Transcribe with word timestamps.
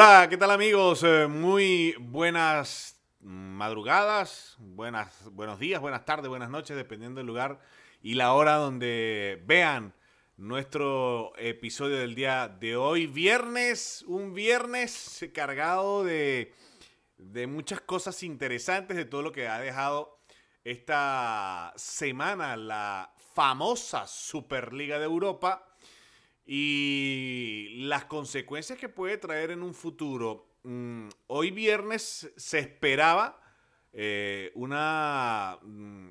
Hola, 0.00 0.28
¿qué 0.30 0.36
tal 0.36 0.52
amigos? 0.52 1.02
Eh, 1.02 1.26
muy 1.26 1.92
buenas 1.98 3.02
madrugadas, 3.18 4.54
buenas, 4.60 5.28
buenos 5.32 5.58
días, 5.58 5.80
buenas 5.80 6.04
tardes, 6.04 6.28
buenas 6.28 6.50
noches, 6.50 6.76
dependiendo 6.76 7.18
del 7.18 7.26
lugar 7.26 7.58
y 8.00 8.14
la 8.14 8.32
hora 8.32 8.54
donde 8.54 9.42
vean 9.44 9.92
nuestro 10.36 11.32
episodio 11.36 11.96
del 11.96 12.14
día 12.14 12.46
de 12.46 12.76
hoy. 12.76 13.08
Viernes, 13.08 14.04
un 14.06 14.34
viernes 14.34 15.28
cargado 15.34 16.04
de, 16.04 16.54
de 17.16 17.48
muchas 17.48 17.80
cosas 17.80 18.22
interesantes, 18.22 18.96
de 18.96 19.04
todo 19.04 19.22
lo 19.22 19.32
que 19.32 19.48
ha 19.48 19.58
dejado 19.58 20.20
esta 20.62 21.72
semana 21.74 22.56
la 22.56 23.12
famosa 23.34 24.06
Superliga 24.06 25.00
de 25.00 25.06
Europa 25.06 25.67
y 26.50 27.68
las 27.80 28.06
consecuencias 28.06 28.78
que 28.78 28.88
puede 28.88 29.18
traer 29.18 29.50
en 29.50 29.62
un 29.62 29.74
futuro. 29.74 30.48
Mm, 30.62 31.08
hoy 31.26 31.50
viernes 31.50 32.32
se 32.38 32.58
esperaba 32.58 33.38
eh, 33.92 34.50
una, 34.54 35.58
mm, 35.60 36.08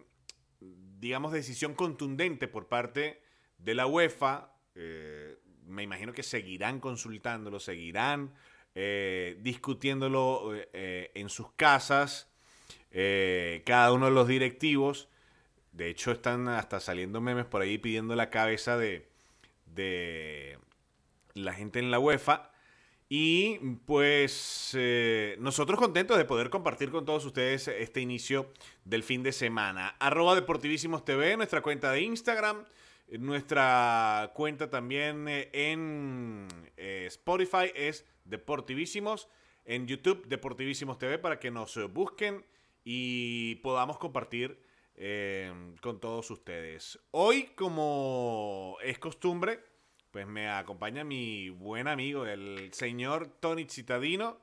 digamos, 0.99 1.31
decisión 1.31 1.73
contundente 1.73 2.47
por 2.47 2.67
parte 2.67 3.19
de 3.57 3.73
la 3.73 3.87
UEFA. 3.87 4.53
Eh, 4.75 5.39
me 5.65 5.81
imagino 5.81 6.13
que 6.13 6.21
seguirán 6.21 6.79
consultándolo, 6.79 7.59
seguirán 7.59 8.35
eh, 8.75 9.39
discutiéndolo 9.41 10.53
en 10.71 11.29
sus 11.29 11.51
casas, 11.53 12.31
cada 13.65 13.91
uno 13.91 14.05
de 14.05 14.11
los 14.11 14.27
directivos. 14.27 15.09
De 15.71 15.89
hecho, 15.89 16.11
están 16.11 16.47
hasta 16.47 16.79
saliendo 16.79 17.21
memes 17.21 17.45
por 17.45 17.63
ahí 17.63 17.79
pidiendo 17.79 18.15
la 18.15 18.29
cabeza 18.29 18.77
de, 18.77 19.16
de 19.77 20.57
la 21.33 21.53
gente 21.53 21.79
en 21.79 21.89
la 21.91 21.99
UEFA. 21.99 22.51
Y 23.09 23.59
pues 23.85 24.71
eh, 24.77 25.37
nosotros 25.39 25.79
contentos 25.79 26.17
de 26.17 26.25
poder 26.25 26.49
compartir 26.49 26.91
con 26.91 27.05
todos 27.05 27.23
ustedes 27.23 27.69
este 27.69 28.01
inicio 28.01 28.51
del 28.83 29.01
fin 29.01 29.23
de 29.23 29.31
semana. 29.31 29.95
Arroba 29.99 30.35
Deportivísimos 30.35 31.05
TV, 31.05 31.37
nuestra 31.37 31.61
cuenta 31.61 31.93
de 31.93 32.01
Instagram, 32.01 32.65
nuestra 33.19 34.31
cuenta 34.35 34.69
también 34.69 35.25
eh, 35.29 35.49
en 35.53 36.49
eh, 36.75 37.05
Spotify 37.07 37.71
es 37.73 38.05
Deportivísimos, 38.25 39.29
en 39.63 39.87
YouTube 39.87 40.27
Deportivísimos 40.27 40.97
TV 40.97 41.17
para 41.17 41.39
que 41.39 41.49
nos 41.49 41.79
busquen 41.93 42.45
y 42.83 43.55
podamos 43.55 43.97
compartir 43.97 44.65
con 45.81 45.99
todos 45.99 46.31
ustedes. 46.31 46.97
Hoy, 47.11 47.51
como 47.55 48.77
es 48.81 48.97
costumbre, 48.97 49.59
pues 50.17 50.25
me 50.25 50.49
acompaña 50.49 51.03
mi 51.03 51.49
buen 51.49 51.87
amigo, 51.87 52.25
el 52.25 52.73
señor 52.73 53.37
Tony 53.39 53.67
Cittadino. 53.69 54.41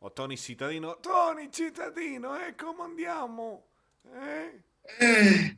O 0.00 0.10
Tony 0.10 0.36
Cittadino. 0.36 0.96
Tony 0.96 1.50
Cittadino, 1.52 2.36
¿eh? 2.36 2.56
¿Cómo 2.58 2.82
andiamo? 2.82 3.64
¿Eh? 4.12 4.60
Eh, 4.98 5.56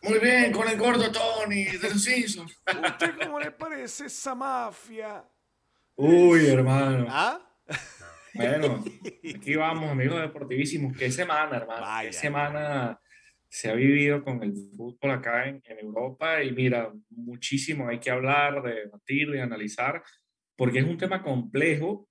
muy 0.00 0.18
bien, 0.20 0.52
con 0.52 0.66
el 0.68 0.78
gordo 0.78 1.12
Tony 1.12 1.64
de 1.64 1.90
los 1.90 2.02
Simpsons. 2.02 2.62
¿Usted 2.66 3.14
cómo 3.22 3.40
le 3.40 3.50
parece 3.50 4.06
esa 4.06 4.34
mafia? 4.34 5.22
Uy, 5.96 6.46
hermano. 6.46 7.04
¿Ah? 7.10 7.46
Bueno, 8.32 8.82
aquí 9.36 9.54
vamos, 9.54 9.90
amigos 9.90 10.18
deportivísimos. 10.18 10.96
¿Qué 10.96 11.10
semana, 11.10 11.58
hermano? 11.58 11.86
¿Qué 12.00 12.12
semana? 12.14 12.98
Se 13.54 13.70
ha 13.70 13.74
vivido 13.74 14.24
con 14.24 14.42
el 14.42 14.52
fútbol 14.76 15.12
acá 15.12 15.48
en, 15.48 15.62
Europa 15.80 16.42
y 16.42 16.50
mira, 16.50 16.92
muchísimo 17.10 17.88
hay 17.88 18.00
que 18.00 18.10
hablar, 18.10 18.60
de 18.64 18.74
debatir, 18.80 19.30
de 19.30 19.40
analizar, 19.40 20.02
porque 20.56 20.80
es 20.80 20.84
un 20.84 20.98
tema 20.98 21.22
complejo 21.22 22.08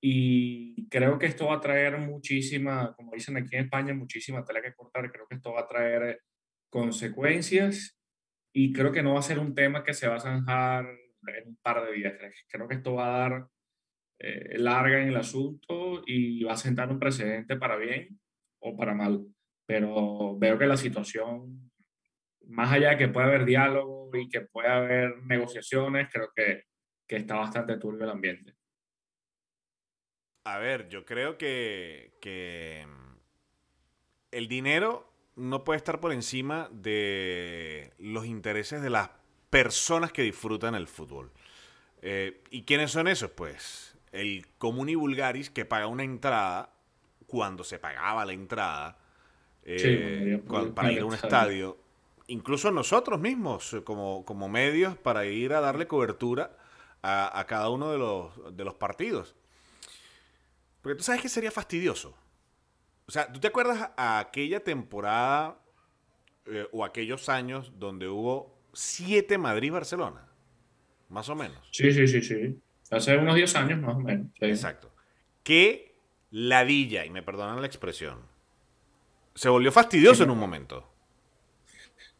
y 0.00 0.88
creo 0.88 1.18
que 1.18 1.26
esto 1.26 1.48
va 1.48 1.56
a 1.56 1.60
traer 1.60 1.98
muchísima, 1.98 2.94
como 2.96 3.12
dicen 3.12 3.36
aquí 3.36 3.56
en 3.56 3.64
España, 3.64 3.92
muchísima 3.92 4.42
tela 4.42 4.62
que 4.62 4.72
cortar, 4.72 5.12
creo 5.12 5.26
que 5.28 5.34
esto 5.34 5.52
va 5.52 5.60
a 5.60 5.66
traer 5.66 6.22
consecuencias 6.70 8.00
y 8.50 8.72
creo 8.72 8.90
que 8.90 9.02
no 9.02 9.12
va 9.12 9.20
a 9.20 9.22
ser 9.22 9.38
un 9.38 9.54
tema 9.54 9.84
que 9.84 9.92
se 9.92 10.08
va 10.08 10.16
a 10.16 10.20
zanjar 10.20 10.86
en 10.86 11.48
un 11.48 11.56
par 11.56 11.84
de 11.84 11.92
días, 11.92 12.14
creo 12.48 12.66
que 12.66 12.76
esto 12.76 12.94
va 12.94 13.06
a 13.06 13.18
dar 13.18 13.48
eh, 14.18 14.56
larga 14.56 15.02
en 15.02 15.08
el 15.08 15.16
asunto 15.16 16.02
y 16.06 16.42
va 16.42 16.54
a 16.54 16.56
sentar 16.56 16.90
un 16.90 16.98
precedente 16.98 17.56
para 17.56 17.76
bien 17.76 18.18
o 18.60 18.74
para 18.74 18.94
mal 18.94 19.26
pero 19.70 20.36
veo 20.36 20.58
que 20.58 20.66
la 20.66 20.76
situación, 20.76 21.70
más 22.48 22.72
allá 22.72 22.90
de 22.90 22.96
que 22.96 23.06
pueda 23.06 23.28
haber 23.28 23.44
diálogo 23.44 24.10
y 24.16 24.28
que 24.28 24.40
pueda 24.40 24.78
haber 24.78 25.18
negociaciones, 25.22 26.08
creo 26.12 26.32
que, 26.34 26.64
que 27.06 27.14
está 27.14 27.36
bastante 27.36 27.76
turbio 27.76 28.02
el 28.02 28.10
ambiente. 28.10 28.56
A 30.42 30.58
ver, 30.58 30.88
yo 30.88 31.04
creo 31.04 31.38
que, 31.38 32.16
que 32.20 32.84
el 34.32 34.48
dinero 34.48 35.08
no 35.36 35.62
puede 35.62 35.76
estar 35.76 36.00
por 36.00 36.10
encima 36.10 36.68
de 36.72 37.92
los 37.98 38.26
intereses 38.26 38.82
de 38.82 38.90
las 38.90 39.10
personas 39.50 40.10
que 40.10 40.22
disfrutan 40.22 40.74
el 40.74 40.88
fútbol. 40.88 41.30
Eh, 42.02 42.42
¿Y 42.50 42.64
quiénes 42.64 42.90
son 42.90 43.06
esos? 43.06 43.30
Pues 43.30 43.96
el 44.10 44.48
común 44.58 44.88
y 44.88 44.96
vulgaris 44.96 45.48
que 45.48 45.64
paga 45.64 45.86
una 45.86 46.02
entrada 46.02 46.74
cuando 47.28 47.62
se 47.62 47.78
pagaba 47.78 48.24
la 48.24 48.32
entrada 48.32 48.99
eh, 49.64 50.42
para 50.74 50.92
ir 50.92 51.00
a 51.00 51.04
un 51.04 51.14
estadio. 51.14 51.78
Incluso 52.26 52.70
nosotros 52.70 53.20
mismos, 53.20 53.72
eh, 53.74 53.82
como, 53.82 54.24
como 54.24 54.48
medios, 54.48 54.96
para 54.96 55.26
ir 55.26 55.52
a 55.52 55.60
darle 55.60 55.86
cobertura 55.86 56.56
a, 57.02 57.44
cada 57.48 57.70
uno 57.70 57.92
de 57.92 57.98
los, 57.98 58.56
de 58.56 58.64
los 58.64 58.74
partidos. 58.74 59.34
Porque 60.82 60.96
tú 60.96 61.02
sabes 61.02 61.22
que 61.22 61.28
sería 61.28 61.50
fastidioso. 61.50 62.16
O 63.06 63.10
sea, 63.10 63.32
¿tú 63.32 63.40
te 63.40 63.48
acuerdas 63.48 63.90
a 63.96 64.18
aquella 64.18 64.62
temporada 64.62 65.58
eh, 66.46 66.66
o 66.72 66.84
aquellos 66.84 67.28
años 67.28 67.72
donde 67.78 68.08
hubo 68.08 68.58
siete 68.72 69.38
Madrid-Barcelona? 69.38 70.28
Más 71.08 71.28
o 71.28 71.34
menos. 71.34 71.58
Sí, 71.72 71.90
sí, 71.92 72.06
sí, 72.06 72.22
sí. 72.22 72.60
Hace 72.90 73.16
unos 73.16 73.34
10 73.34 73.56
años 73.56 73.80
más 73.80 73.96
o 73.96 74.00
menos. 74.00 74.28
Exacto. 74.40 74.92
Qué 75.42 75.96
ladilla, 76.30 77.04
y 77.04 77.10
me 77.10 77.22
perdonan 77.22 77.60
la 77.60 77.66
expresión, 77.66 78.20
se 79.40 79.48
volvió 79.48 79.72
fastidioso 79.72 80.22
en 80.22 80.28
un 80.28 80.38
momento. 80.38 80.86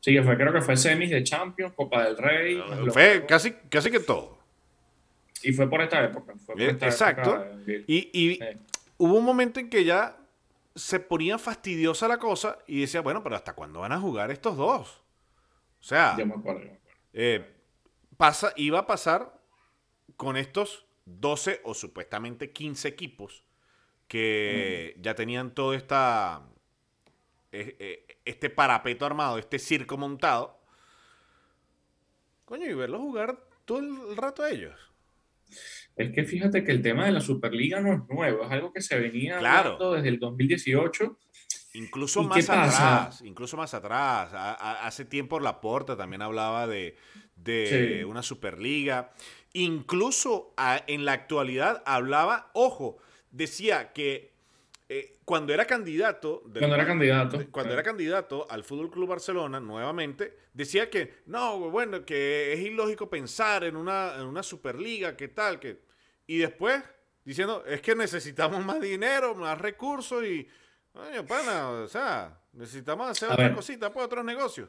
Sí, 0.01 0.19
fue, 0.23 0.39
creo 0.39 0.55
que 0.55 0.63
fue 0.63 0.75
semis 0.75 1.11
de 1.11 1.23
Champions, 1.23 1.75
Copa 1.75 2.05
del 2.05 2.17
Rey. 2.17 2.59
fue 2.91 3.27
casi, 3.27 3.53
casi 3.69 3.91
que 3.91 4.01
todo. 4.01 4.39
Y 5.43 5.53
fue 5.53 5.69
por 5.69 5.83
esta 5.83 6.03
época. 6.03 6.33
Exacto. 6.57 7.45
y, 7.67 8.41
hubo 8.97 9.19
un 9.19 9.25
momento 9.27 9.61
en 9.61 9.69
que 9.69 9.85
ya 9.85 10.17
se 10.75 10.99
ponía 10.99 11.37
fastidiosa 11.37 12.09
la 12.09 12.17
cosa 12.17 12.57
y 12.67 12.81
decía, 12.81 13.03
bueno, 13.03 13.23
pero 13.23 13.37
¿hasta 13.37 13.53
cuándo 13.53 13.81
van 13.81 13.93
a 13.93 14.01
jugar 14.01 14.31
estos 14.31 14.57
dos? 14.57 15.03
O 15.79 15.83
sea, 15.83 16.15
ya 16.17 16.25
me 16.25 16.33
acuerdo, 16.33 16.71
eh, 17.13 17.45
pasa, 18.17 18.55
iba 18.57 18.79
a 18.79 18.87
pasar 18.87 19.39
con 20.17 20.39
estos 20.39 20.87
12 21.05 21.61
o 21.65 21.75
supuestamente 21.75 22.51
15 22.51 22.89
equipos 22.89 23.45
que 24.09 24.97
ya 25.03 25.15
tenían 25.15 25.55
toda 25.55 25.77
esta 25.77 26.47
eh, 26.47 26.60
este 27.51 28.51
parapeto 28.51 29.07
armado, 29.07 29.39
este 29.39 29.59
circo 29.59 29.97
montado. 29.97 30.61
Coño, 32.45 32.67
y 32.67 32.75
verlos 32.75 33.01
jugar 33.01 33.39
todo 33.65 33.79
el 33.79 34.17
rato 34.17 34.43
a 34.43 34.51
ellos. 34.51 34.75
Es 35.97 36.13
que 36.13 36.25
fíjate 36.25 36.65
que 36.65 36.73
el 36.73 36.83
tema 36.83 37.05
de 37.07 37.13
la 37.13 37.21
Superliga 37.21 37.81
no 37.81 37.93
es 37.93 38.01
nuevo, 38.09 38.45
es 38.45 38.51
algo 38.51 38.73
que 38.73 38.81
se 38.81 38.99
venía 38.99 39.37
hablando 39.37 39.93
desde 39.93 40.09
el 40.09 40.19
2018. 40.19 41.19
Incluso 41.75 42.23
más 42.25 42.49
atrás, 42.49 43.23
incluso 43.23 43.57
más 43.57 43.75
atrás. 43.75 44.31
hace 44.35 45.05
tiempo 45.05 45.39
Laporta 45.39 45.97
también 45.97 46.23
hablaba 46.23 46.67
de, 46.67 46.97
una 48.09 48.23
Superliga. 48.23 49.13
Incluso 49.53 50.55
en 50.87 51.05
la 51.05 51.13
actualidad 51.13 51.83
hablaba, 51.87 52.51
ojo, 52.55 52.99
decía 53.31 53.93
que 53.93 54.33
eh, 54.93 55.21
cuando 55.25 55.55
era 55.55 55.65
candidato. 55.67 56.43
cuando 56.43 56.75
era 56.75 56.85
candidato. 56.85 57.47
Cuando 57.53 57.73
era 57.75 57.83
candidato 57.85 58.51
al 58.51 58.65
Fútbol 58.65 58.91
Club 58.91 59.09
Barcelona, 59.09 59.61
nuevamente, 59.61 60.37
decía 60.53 60.91
que 60.91 61.23
no, 61.27 61.71
bueno, 61.71 62.05
que 62.05 62.53
es 62.53 62.59
ilógico 62.59 63.09
pensar 63.09 63.63
en 63.63 63.77
una, 63.77 64.17
en 64.17 64.27
una 64.27 64.43
Superliga, 64.43 65.17
que 65.17 65.29
tal, 65.29 65.61
que. 65.61 65.83
Y 66.27 66.39
después 66.39 66.83
diciendo, 67.25 67.63
es 67.69 67.81
que 67.81 67.95
necesitamos 67.95 68.65
más 68.65 68.81
dinero, 68.81 69.37
más 69.37 69.57
recursos 69.61 70.25
y, 70.25 70.49
oye, 70.95 71.23
pana, 71.23 71.69
o 71.69 71.87
sea, 71.87 72.41
necesitamos 72.53 73.09
hacer 73.09 73.31
otra 73.31 73.55
cosita 73.55 73.91
para 73.91 73.95
pues, 73.95 74.07
otros 74.07 74.25
negocios. 74.25 74.69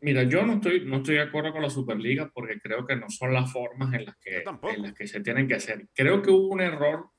Mira, 0.00 0.22
yo 0.22 0.42
no 0.46 0.54
estoy, 0.54 0.86
no 0.86 0.96
estoy 0.96 1.16
de 1.16 1.22
acuerdo 1.22 1.52
con 1.52 1.60
la 1.60 1.68
Superliga 1.68 2.30
porque 2.32 2.58
creo 2.60 2.86
que 2.86 2.96
no 2.96 3.10
son 3.10 3.34
las 3.34 3.52
formas 3.52 3.92
en 3.92 4.06
las 4.06 4.16
que, 4.16 4.42
en 4.42 4.82
las 4.82 4.94
que 4.94 5.06
se 5.06 5.20
tienen 5.20 5.46
que 5.46 5.56
hacer. 5.56 5.86
Creo 5.94 6.22
que 6.22 6.30
hubo 6.30 6.48
un 6.48 6.62
error. 6.62 7.10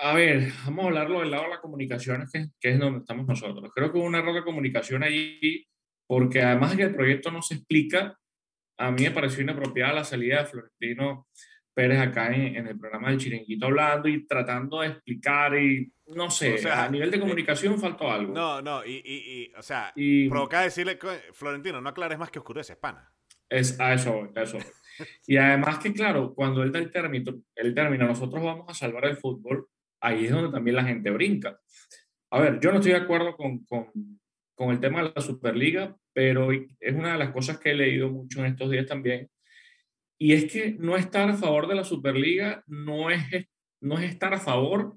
A 0.00 0.14
ver, 0.14 0.52
vamos 0.64 0.84
a 0.84 0.88
hablarlo 0.88 1.20
del 1.20 1.30
lado 1.32 1.44
de 1.44 1.50
la 1.50 1.60
comunicación, 1.60 2.24
que, 2.32 2.46
que 2.60 2.70
es 2.70 2.78
donde 2.78 3.00
estamos 3.00 3.26
nosotros. 3.26 3.70
Creo 3.74 3.92
que 3.92 3.98
hubo 3.98 4.06
un 4.06 4.14
error 4.14 4.34
de 4.34 4.44
comunicación 4.44 5.02
allí 5.02 5.66
porque 6.06 6.42
además 6.42 6.70
de 6.70 6.76
que 6.78 6.82
el 6.84 6.94
proyecto 6.94 7.30
no 7.30 7.42
se 7.42 7.54
explica, 7.54 8.18
a 8.78 8.90
mí 8.90 9.02
me 9.02 9.10
pareció 9.10 9.42
inapropiada 9.42 9.92
la 9.92 10.04
salida 10.04 10.38
de 10.38 10.46
Florentino 10.46 11.26
Pérez 11.74 12.00
acá 12.00 12.34
en, 12.34 12.66
el 12.66 12.78
programa 12.78 13.10
del 13.10 13.18
Chiringuito 13.18 13.66
hablando 13.66 14.08
y 14.08 14.26
tratando 14.26 14.80
de 14.80 14.88
explicar 14.88 15.56
y 15.56 15.92
no 16.06 16.30
sé, 16.30 16.58
a 16.68 16.88
nivel 16.88 17.10
de 17.10 17.18
eh, 17.18 17.20
comunicación 17.20 17.78
faltó 17.78 18.10
algo. 18.10 18.32
No, 18.32 18.62
no, 18.62 18.84
y, 18.84 19.02
y, 19.04 19.52
o 19.54 19.62
sea, 19.62 19.92
y, 19.94 20.28
provoca 20.28 20.62
decirle, 20.62 20.98
Florentino, 21.32 21.80
no 21.80 21.90
aclares 21.90 22.18
más 22.18 22.30
que 22.30 22.38
oscurece, 22.38 22.76
pana. 22.76 23.12
Es 23.48 23.78
a 23.78 23.92
eso, 23.92 24.30
a 24.34 24.42
eso. 24.42 24.58
y 25.26 25.36
además 25.36 25.78
que 25.78 25.92
claro, 25.92 26.34
cuando 26.34 26.62
él 26.62 26.72
da 26.72 26.78
el 26.78 26.90
término, 26.90 27.34
el 27.54 27.74
término, 27.74 28.06
nosotros 28.06 28.42
vamos 28.42 28.64
a 28.68 28.74
salvar 28.74 29.04
el 29.04 29.16
fútbol, 29.16 29.68
ahí 30.00 30.26
es 30.26 30.30
donde 30.30 30.50
también 30.50 30.76
la 30.76 30.84
gente 30.84 31.10
brinca. 31.10 31.58
A 32.30 32.40
ver, 32.40 32.60
yo 32.60 32.70
no 32.70 32.76
estoy 32.76 32.92
de 32.92 32.98
acuerdo 32.98 33.36
con, 33.36 33.64
con, 33.64 33.90
con 34.54 34.70
el 34.70 34.80
tema 34.80 35.02
de 35.02 35.12
la 35.14 35.22
Superliga, 35.22 35.96
pero 36.12 36.50
es 36.52 36.94
una 36.94 37.12
de 37.12 37.18
las 37.18 37.30
cosas 37.30 37.58
que 37.58 37.70
he 37.70 37.74
leído 37.74 38.10
mucho 38.10 38.40
en 38.40 38.46
estos 38.46 38.70
días 38.70 38.86
también, 38.86 39.30
y 40.18 40.32
es 40.32 40.52
que 40.52 40.74
no 40.78 40.96
estar 40.96 41.30
a 41.30 41.36
favor 41.36 41.68
de 41.68 41.76
la 41.76 41.84
Superliga 41.84 42.64
no 42.66 43.08
es, 43.08 43.22
no 43.80 43.98
es 43.98 44.10
estar 44.10 44.34
a 44.34 44.40
favor 44.40 44.96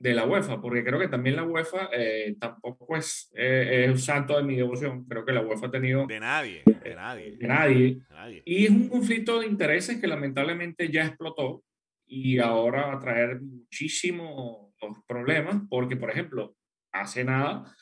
de 0.00 0.14
la 0.14 0.26
UEFA, 0.26 0.60
porque 0.60 0.82
creo 0.82 0.98
que 0.98 1.08
también 1.08 1.36
la 1.36 1.44
UEFA 1.44 1.90
eh, 1.92 2.34
tampoco 2.40 2.96
es, 2.96 3.30
eh, 3.36 3.84
es, 3.84 3.90
un 3.90 3.98
santo 3.98 4.36
de 4.36 4.42
mi 4.42 4.56
devoción. 4.56 5.04
Creo 5.04 5.26
que 5.26 5.32
la 5.32 5.42
UEFA 5.42 5.66
ha 5.66 5.70
tenido... 5.70 6.06
De 6.06 6.18
nadie, 6.18 6.62
de 6.64 6.94
nadie. 6.94 7.36
De 7.36 7.46
nadie. 7.46 8.02
Y 8.46 8.64
es 8.64 8.70
un 8.70 8.88
conflicto 8.88 9.38
de 9.38 9.46
intereses 9.46 10.00
que 10.00 10.06
lamentablemente 10.06 10.90
ya 10.90 11.04
explotó 11.04 11.62
y 12.12 12.40
ahora 12.40 12.86
va 12.86 12.94
a 12.94 12.98
traer 12.98 13.40
muchísimos 13.40 14.74
problemas, 15.06 15.62
porque, 15.70 15.96
por 15.96 16.10
ejemplo, 16.10 16.56
hace 16.92 17.22
nada, 17.22 17.72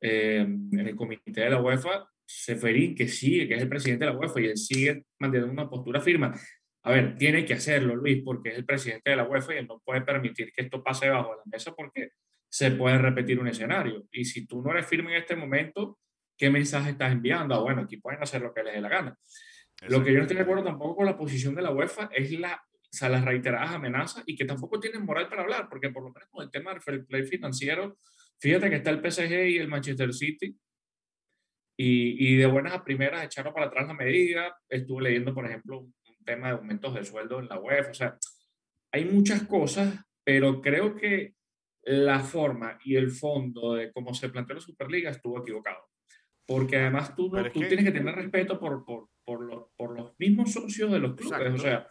eh, 0.00 0.40
en 0.40 0.80
el 0.80 0.96
comité 0.96 1.42
de 1.42 1.50
la 1.50 1.62
UEFA 1.62 2.08
Seferín, 2.26 2.96
que 2.96 3.06
sigue, 3.06 3.46
que 3.46 3.54
es 3.54 3.62
el 3.62 3.68
presidente 3.68 4.04
de 4.04 4.10
la 4.10 4.18
UEFA, 4.18 4.40
y 4.40 4.46
él 4.46 4.56
sigue 4.56 5.04
manteniendo 5.20 5.52
una 5.52 5.70
postura 5.70 6.00
firme. 6.00 6.32
A 6.82 6.90
ver, 6.90 7.16
tiene 7.16 7.44
que 7.44 7.54
hacerlo, 7.54 7.94
Luis, 7.94 8.22
porque 8.24 8.50
es 8.50 8.56
el 8.56 8.64
presidente 8.64 9.10
de 9.10 9.16
la 9.16 9.24
UEFA 9.28 9.54
y 9.54 9.58
él 9.58 9.68
no 9.68 9.80
puede 9.84 10.00
permitir 10.00 10.52
que 10.52 10.62
esto 10.62 10.82
pase 10.82 11.08
bajo 11.08 11.36
la 11.36 11.42
mesa 11.46 11.72
porque 11.72 12.10
se 12.48 12.72
puede 12.72 12.98
repetir 12.98 13.38
un 13.38 13.46
escenario. 13.46 14.04
Y 14.10 14.24
si 14.24 14.46
tú 14.46 14.62
no 14.62 14.72
eres 14.72 14.86
firme 14.86 15.12
en 15.12 15.18
este 15.18 15.36
momento, 15.36 16.00
¿qué 16.36 16.50
mensaje 16.50 16.90
estás 16.90 17.12
enviando? 17.12 17.54
Ah, 17.54 17.60
bueno, 17.60 17.82
aquí 17.82 17.98
pueden 17.98 18.20
hacer 18.20 18.42
lo 18.42 18.52
que 18.52 18.64
les 18.64 18.74
dé 18.74 18.80
la 18.80 18.88
gana. 18.88 19.16
Lo 19.88 20.02
que 20.02 20.10
yo 20.10 20.18
no 20.18 20.22
estoy 20.22 20.36
de 20.36 20.42
acuerdo 20.42 20.64
tampoco 20.64 20.96
con 20.96 21.06
la 21.06 21.16
posición 21.16 21.54
de 21.54 21.62
la 21.62 21.70
UEFA 21.70 22.08
es 22.12 22.32
la, 22.32 22.60
sea, 22.96 23.08
las 23.08 23.24
reiteradas 23.24 23.72
amenazas 23.72 24.24
y 24.26 24.34
que 24.34 24.44
tampoco 24.44 24.80
tienen 24.80 25.04
moral 25.04 25.28
para 25.28 25.42
hablar, 25.42 25.68
porque 25.68 25.90
por 25.90 26.02
lo 26.02 26.12
menos 26.12 26.28
con 26.30 26.44
el 26.44 26.50
tema 26.50 26.72
del 26.72 26.80
fair 26.80 27.06
play 27.06 27.24
financiero, 27.24 27.98
fíjate 28.38 28.70
que 28.70 28.76
está 28.76 28.90
el 28.90 29.00
PSG 29.00 29.32
y 29.48 29.58
el 29.58 29.68
Manchester 29.68 30.12
City 30.12 30.56
y, 31.76 32.32
y, 32.32 32.36
de 32.36 32.46
buenas 32.46 32.72
a 32.72 32.84
primeras 32.84 33.24
echaron 33.24 33.52
para 33.52 33.66
atrás 33.66 33.86
la 33.86 33.92
medida. 33.94 34.56
Estuve 34.68 35.02
leyendo, 35.02 35.34
por 35.34 35.46
ejemplo, 35.46 35.80
un, 35.80 35.94
tema 36.24 36.48
de 36.48 36.54
aumentos 36.54 36.92
de 36.94 37.04
sueldo 37.04 37.38
en 37.38 37.48
la 37.48 37.58
web. 37.58 37.86
O 37.90 37.94
sea, 37.94 38.18
hay 38.90 39.04
muchas 39.04 39.42
cosas, 39.44 39.94
pero 40.24 40.60
creo 40.60 40.96
que 40.96 41.34
la 41.82 42.18
forma 42.18 42.78
y 42.84 42.96
el 42.96 43.12
fondo 43.12 43.74
de 43.74 43.92
cómo 43.92 44.12
se 44.12 44.28
planteó 44.30 44.56
la 44.56 44.60
Superliga 44.60 45.10
estuvo 45.10 45.40
equivocado. 45.40 45.84
Porque 46.44 46.78
además 46.78 47.14
tú, 47.14 47.30
tú 47.30 47.60
tienes 47.60 47.84
que 47.84 47.92
tener 47.92 48.14
respeto 48.14 48.58
por, 48.58 48.84
por, 48.84 49.08
por, 49.24 49.42
los, 49.42 49.66
por 49.76 49.96
los 49.96 50.18
mismos 50.18 50.52
socios 50.52 50.90
de 50.90 50.98
los 50.98 51.14
clubes. 51.14 51.54
O 51.54 51.58
sea, 51.58 51.88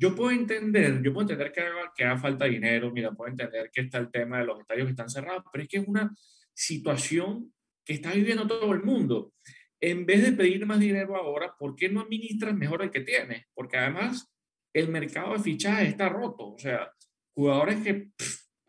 yo 0.00 0.14
puedo 0.14 0.30
entender, 0.30 1.02
yo 1.02 1.12
puedo 1.12 1.28
entender 1.28 1.52
que 1.52 1.60
haga, 1.60 1.92
que 1.94 2.04
haga 2.04 2.16
falta 2.16 2.46
dinero, 2.46 2.90
mira, 2.90 3.12
puedo 3.12 3.30
entender 3.30 3.70
que 3.70 3.82
está 3.82 3.98
el 3.98 4.10
tema 4.10 4.38
de 4.38 4.46
los 4.46 4.58
estadios 4.58 4.86
que 4.86 4.92
están 4.92 5.10
cerrados, 5.10 5.44
pero 5.52 5.62
es 5.62 5.68
que 5.68 5.76
es 5.76 5.86
una 5.86 6.10
situación 6.54 7.52
que 7.84 7.92
está 7.92 8.10
viviendo 8.12 8.46
todo 8.46 8.72
el 8.72 8.82
mundo. 8.82 9.34
En 9.78 10.06
vez 10.06 10.22
de 10.22 10.32
pedir 10.32 10.64
más 10.64 10.80
dinero 10.80 11.16
ahora, 11.16 11.54
¿por 11.58 11.76
qué 11.76 11.90
no 11.90 12.00
administras 12.00 12.54
mejor 12.54 12.82
el 12.82 12.90
que 12.90 13.00
tienes? 13.00 13.44
Porque 13.52 13.76
además 13.76 14.32
el 14.72 14.88
mercado 14.88 15.34
de 15.34 15.40
fichajes 15.40 15.90
está 15.90 16.08
roto. 16.08 16.54
O 16.54 16.58
sea, 16.58 16.90
jugadores 17.34 17.82
que 17.82 18.08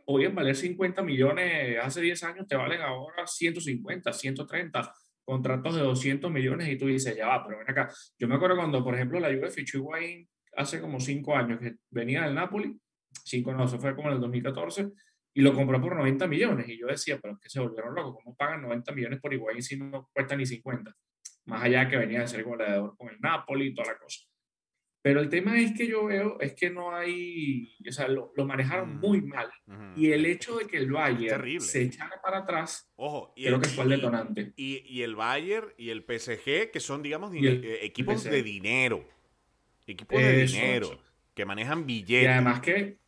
podían 0.05 0.35
valer 0.35 0.57
50 0.57 1.01
millones 1.01 1.77
hace 1.81 2.01
10 2.01 2.23
años 2.23 2.47
te 2.47 2.57
valen 2.57 2.81
ahora 2.81 3.25
150, 3.25 4.11
130 4.11 4.93
contratos 5.23 5.75
de 5.75 5.81
200 5.81 6.29
millones 6.29 6.67
y 6.67 6.77
tú 6.77 6.87
dices, 6.87 7.15
ya 7.15 7.27
va, 7.27 7.45
pero 7.45 7.59
ven 7.59 7.69
acá. 7.69 7.89
Yo 8.19 8.27
me 8.27 8.35
acuerdo 8.35 8.57
cuando, 8.57 8.83
por 8.83 8.95
ejemplo, 8.95 9.17
la 9.17 9.29
Juve 9.29 9.49
fichó 9.49 9.77
Higuaín 9.77 10.27
hace 10.55 10.81
como 10.81 10.99
5 10.99 11.35
años, 11.35 11.59
que 11.59 11.75
venía 11.89 12.23
del 12.23 12.35
Napoli, 12.35 12.77
5 13.23 13.53
no, 13.53 13.65
eso 13.65 13.79
fue 13.79 13.95
como 13.95 14.09
en 14.09 14.15
el 14.15 14.21
2014, 14.21 14.89
y 15.33 15.41
lo 15.41 15.53
compró 15.53 15.79
por 15.81 15.95
90 15.95 16.27
millones. 16.27 16.69
Y 16.69 16.79
yo 16.79 16.87
decía, 16.87 17.19
pero 17.21 17.35
es 17.35 17.39
que 17.39 17.49
se 17.49 17.59
volvieron 17.59 17.95
locos, 17.95 18.15
¿cómo 18.21 18.35
pagan 18.35 18.61
90 18.61 18.91
millones 18.93 19.19
por 19.19 19.33
Higuaín 19.33 19.61
si 19.61 19.77
no 19.77 20.09
cuesta 20.13 20.35
ni 20.35 20.45
50? 20.45 20.93
Más 21.45 21.63
allá 21.63 21.87
que 21.87 21.97
venía 21.97 22.21
de 22.21 22.27
ser 22.27 22.43
goleador 22.43 22.95
con 22.97 23.09
el 23.09 23.19
Napoli 23.19 23.67
y 23.67 23.73
toda 23.73 23.93
la 23.93 23.97
cosa. 23.97 24.19
Pero 25.03 25.19
el 25.19 25.29
tema 25.29 25.59
es 25.59 25.75
que 25.75 25.87
yo 25.87 26.05
veo 26.05 26.39
es 26.39 26.53
que 26.53 26.69
no 26.69 26.93
hay, 26.95 27.75
o 27.87 27.91
sea, 27.91 28.07
lo, 28.07 28.31
lo 28.35 28.45
manejaron 28.45 28.97
muy 28.97 29.21
mal. 29.21 29.49
Y 29.95 30.11
el 30.11 30.27
hecho 30.27 30.57
de 30.57 30.67
que 30.67 30.77
el 30.77 30.91
Bayern 30.91 31.59
se 31.59 31.81
echara 31.81 32.21
para 32.21 32.39
atrás, 32.39 32.91
Ojo, 32.95 33.33
y 33.35 33.45
creo 33.45 33.59
que 33.59 33.69
fue 33.69 33.85
el 33.85 33.89
detonante. 33.91 34.53
Y, 34.55 34.83
y, 34.85 35.01
el 35.01 35.15
Bayern 35.15 35.73
y 35.75 35.89
el 35.89 36.03
PSG, 36.03 36.69
que 36.71 36.79
son, 36.79 37.01
digamos, 37.01 37.33
eh, 37.33 37.79
equipos 37.81 38.23
de 38.23 38.43
dinero. 38.43 39.07
Equipos 39.87 40.21
de 40.21 40.45
dinero, 40.45 40.99
que 41.33 41.45
manejan 41.45 41.85
billetes. 41.85 42.23
Y 42.23 42.27
además 42.27 42.61
que 42.61 43.01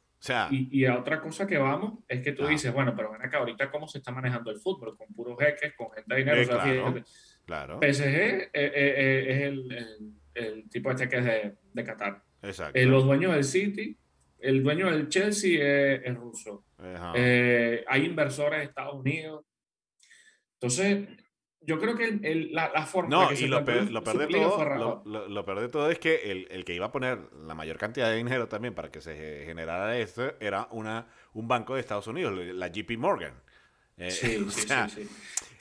y, 0.51 0.79
y, 0.79 0.85
a 0.85 0.97
otra 0.97 1.19
cosa 1.19 1.45
que 1.45 1.57
vamos 1.57 1.99
es 2.07 2.21
que 2.21 2.31
tú 2.31 2.47
dices, 2.47 2.71
bueno, 2.71 2.95
pero 2.95 3.11
ven 3.11 3.21
acá, 3.21 3.39
ahorita 3.39 3.69
cómo 3.69 3.87
se 3.89 3.97
está 3.97 4.11
manejando 4.11 4.51
el 4.51 4.57
fútbol, 4.57 4.97
con 4.97 5.07
puros 5.13 5.37
jeques, 5.37 5.73
con 5.75 5.91
gente 5.91 6.13
de 6.13 6.19
dinero. 6.19 6.41
o 6.41 6.45
sea, 6.45 7.03
claro, 7.45 7.79
PSG 7.81 8.05
eh, 8.05 8.51
eh, 8.53 8.71
eh, 8.73 9.25
es 9.27 9.41
el, 9.41 10.15
el, 10.33 10.69
tipo 10.69 10.91
este 10.91 11.09
que 11.09 11.17
es 11.17 11.25
de, 11.25 11.55
de 11.73 11.83
Qatar. 11.83 12.23
Exacto. 12.41 12.79
los 12.79 13.03
dueños 13.03 13.33
del 13.33 13.43
City, 13.43 13.97
el 14.39 14.63
dueño 14.63 14.89
del 14.89 15.09
Chelsea 15.09 15.61
es, 15.61 16.15
ruso. 16.15 16.65
hay 16.79 18.05
inversores 18.05 18.59
de 18.59 18.65
Estados 18.65 18.95
Unidos. 18.95 19.45
Entonces, 20.53 21.09
yo 21.65 21.79
creo 21.79 21.95
que 21.95 22.19
el, 22.23 22.53
la, 22.53 22.71
la, 22.73 22.85
forma 22.85 23.09
no, 23.09 23.33
y 23.33 23.47
lo, 23.47 23.63
peor, 23.63 23.89
lo, 23.89 24.03
peor 24.03 24.17
de 24.17 24.27
todo, 24.27 25.01
lo, 25.05 25.27
lo, 25.27 25.45
peor 25.45 25.61
de 25.61 25.69
todo 25.69 25.89
es 25.89 25.99
que 25.99 26.31
el, 26.31 26.47
el, 26.51 26.65
que 26.65 26.73
iba 26.73 26.87
a 26.87 26.91
poner 26.91 27.19
la 27.45 27.55
mayor 27.55 27.77
cantidad 27.77 28.09
de 28.09 28.17
dinero 28.17 28.47
también 28.47 28.73
para 28.73 28.91
que 28.91 29.01
se 29.01 29.43
generara 29.45 29.97
esto 29.97 30.33
era 30.39 30.67
una, 30.71 31.07
un 31.33 31.47
banco 31.47 31.75
de 31.75 31.81
Estados 31.81 32.07
Unidos, 32.07 32.33
la 32.33 32.67
JP 32.67 32.97
Morgan. 32.97 33.33
Eh, 33.97 34.11
sí, 34.11 34.45
sí, 34.49 34.67
sí, 34.89 35.09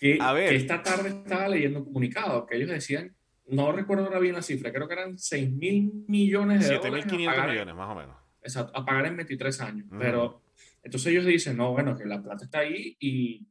sí, 0.01 0.19
a 0.21 0.33
ver. 0.33 0.55
esta 0.55 0.83
tarde 0.83 1.11
estaba 1.11 1.49
leyendo 1.49 1.81
un 1.81 1.85
comunicado 1.85 2.47
que 2.47 2.57
ellos 2.57 2.71
decían, 2.71 3.15
no 3.47 3.73
recuerdo 3.73 4.05
ahora 4.05 4.19
bien 4.19 4.35
la 4.35 4.43
cifra, 4.43 4.73
creo 4.73 4.89
que 4.89 4.95
eran 4.95 5.19
6 5.19 5.51
mil 5.51 6.05
millones 6.09 6.61
de 6.61 6.67
7, 6.67 6.89
dólares. 6.89 7.07
7.500 7.07 7.51
millones, 7.51 7.75
más 7.75 7.91
o 7.91 7.95
menos. 7.95 8.17
Exacto, 8.43 8.77
a 8.77 8.85
pagar 8.85 9.07
en 9.07 9.17
23 9.17 9.61
años. 9.61 9.87
Pero 9.99 10.43
entonces 10.83 11.13
ellos 11.13 11.27
dicen, 11.27 11.57
no, 11.57 11.73
bueno, 11.73 11.97
que 11.97 12.05
la 12.05 12.23
plata 12.23 12.45
está 12.45 12.61
ahí 12.61 12.97
y 12.99 13.47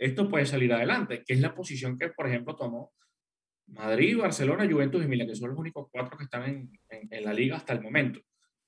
esto 0.00 0.30
puede 0.30 0.46
salir 0.46 0.72
adelante, 0.72 1.22
que 1.24 1.34
es 1.34 1.40
la 1.40 1.54
posición 1.54 1.98
que, 1.98 2.08
por 2.08 2.26
ejemplo, 2.26 2.56
tomó 2.56 2.94
Madrid, 3.66 4.16
Barcelona, 4.16 4.66
Juventus 4.68 5.04
y 5.04 5.06
Milan, 5.06 5.28
que 5.28 5.36
son 5.36 5.50
los 5.50 5.58
únicos 5.58 5.88
cuatro 5.92 6.16
que 6.16 6.24
están 6.24 6.44
en, 6.44 6.72
en, 6.88 7.24
la 7.24 7.34
liga 7.34 7.56
hasta 7.56 7.74
el 7.74 7.82
momento, 7.82 8.18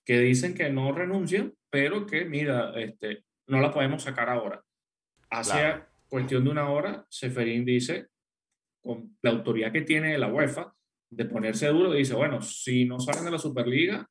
que 0.04 0.20
dicen 0.20 0.54
que 0.54 0.70
no 0.70 0.92
renuncian, 0.92 1.54
pero 1.70 2.04
que, 2.06 2.26
mira, 2.26 2.72
este, 2.78 3.24
no 3.46 3.60
la 3.60 3.72
podemos 3.72 4.02
sacar 4.02 4.28
ahora. 4.28 4.62
Hace 5.30 5.82
cuestión 6.06 6.44
de 6.44 6.50
una 6.50 6.68
hora, 6.68 7.06
Seferín 7.08 7.64
dice, 7.64 8.08
con 8.82 9.16
la 9.22 9.30
autoridad 9.30 9.72
que 9.72 9.82
tiene 9.82 10.18
la 10.18 10.30
UEFA, 10.30 10.74
de 11.10 11.24
ponerse 11.24 11.68
duro, 11.68 11.92
dice, 11.92 12.14
bueno, 12.14 12.42
si 12.42 12.84
no 12.84 13.00
salen 13.00 13.24
de 13.24 13.30
la 13.30 13.38
Superliga, 13.38 14.06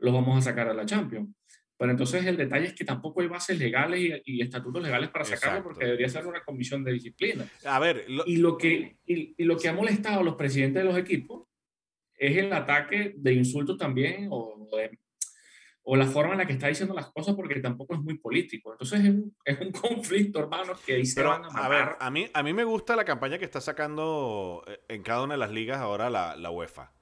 los 0.00 0.12
vamos 0.12 0.36
a 0.38 0.50
sacar 0.50 0.68
a 0.68 0.74
la 0.74 0.84
Champions. 0.84 1.30
Pero 1.78 1.92
entonces 1.92 2.26
el 2.26 2.36
detalle 2.36 2.66
es 2.66 2.74
que 2.74 2.84
tampoco 2.84 3.20
hay 3.20 3.28
bases 3.28 3.56
legales 3.56 4.20
y, 4.24 4.42
estatutos 4.42 4.82
legales 4.82 5.10
para 5.10 5.24
sacarlo 5.24 5.62
porque 5.62 5.84
debería 5.84 6.08
ser 6.08 6.26
una 6.26 6.42
comisión 6.42 6.82
de 6.82 6.92
disciplina. 6.92 7.48
A 7.64 7.78
ver, 7.78 8.04
y, 8.26 8.36
lo 8.38 8.58
que, 8.58 8.96
y, 9.06 9.44
lo 9.44 9.56
que 9.56 9.68
ha 9.68 9.72
molestado 9.72 10.20
a 10.20 10.24
los 10.24 10.34
presidentes 10.34 10.82
de 10.82 10.88
los 10.88 10.98
equipos 10.98 11.46
es 12.16 12.36
el 12.36 12.52
ataque 12.52 13.14
de 13.16 13.32
insultos 13.32 13.78
también 13.78 14.26
o, 14.28 14.68
o 15.90 15.96
la 15.96 16.06
forma 16.06 16.32
en 16.32 16.38
la 16.38 16.46
que 16.46 16.52
está 16.52 16.66
diciendo 16.66 16.94
las 16.94 17.12
cosas 17.12 17.36
porque 17.36 17.60
tampoco 17.60 17.94
es 17.94 18.00
muy 18.00 18.18
político. 18.18 18.72
Entonces 18.72 19.00
es 19.00 19.10
un, 19.10 19.36
es 19.44 19.60
un 19.60 19.70
conflicto, 19.72 20.40
hermano, 20.40 20.72
que 20.84 20.96
ahí 20.96 21.06
se 21.06 21.22
van 21.22 21.44
a 21.44 21.48
matar. 21.48 21.64
A 21.64 21.68
ver, 21.68 21.96
a 22.00 22.10
mí, 22.10 22.28
a 22.34 22.42
mí 22.42 22.52
me 22.52 22.64
gusta 22.64 22.96
la 22.96 23.04
campaña 23.04 23.38
que 23.38 23.44
está 23.44 23.60
sacando 23.60 24.64
eh, 24.66 24.80
en 24.88 25.04
cada 25.04 25.22
una 25.22 25.34
de 25.34 25.38
las 25.38 25.52
ligas 25.52 25.78
ahora 25.78 26.10
la, 26.10 26.34
la 26.34 26.50
UEFA. 26.50 26.92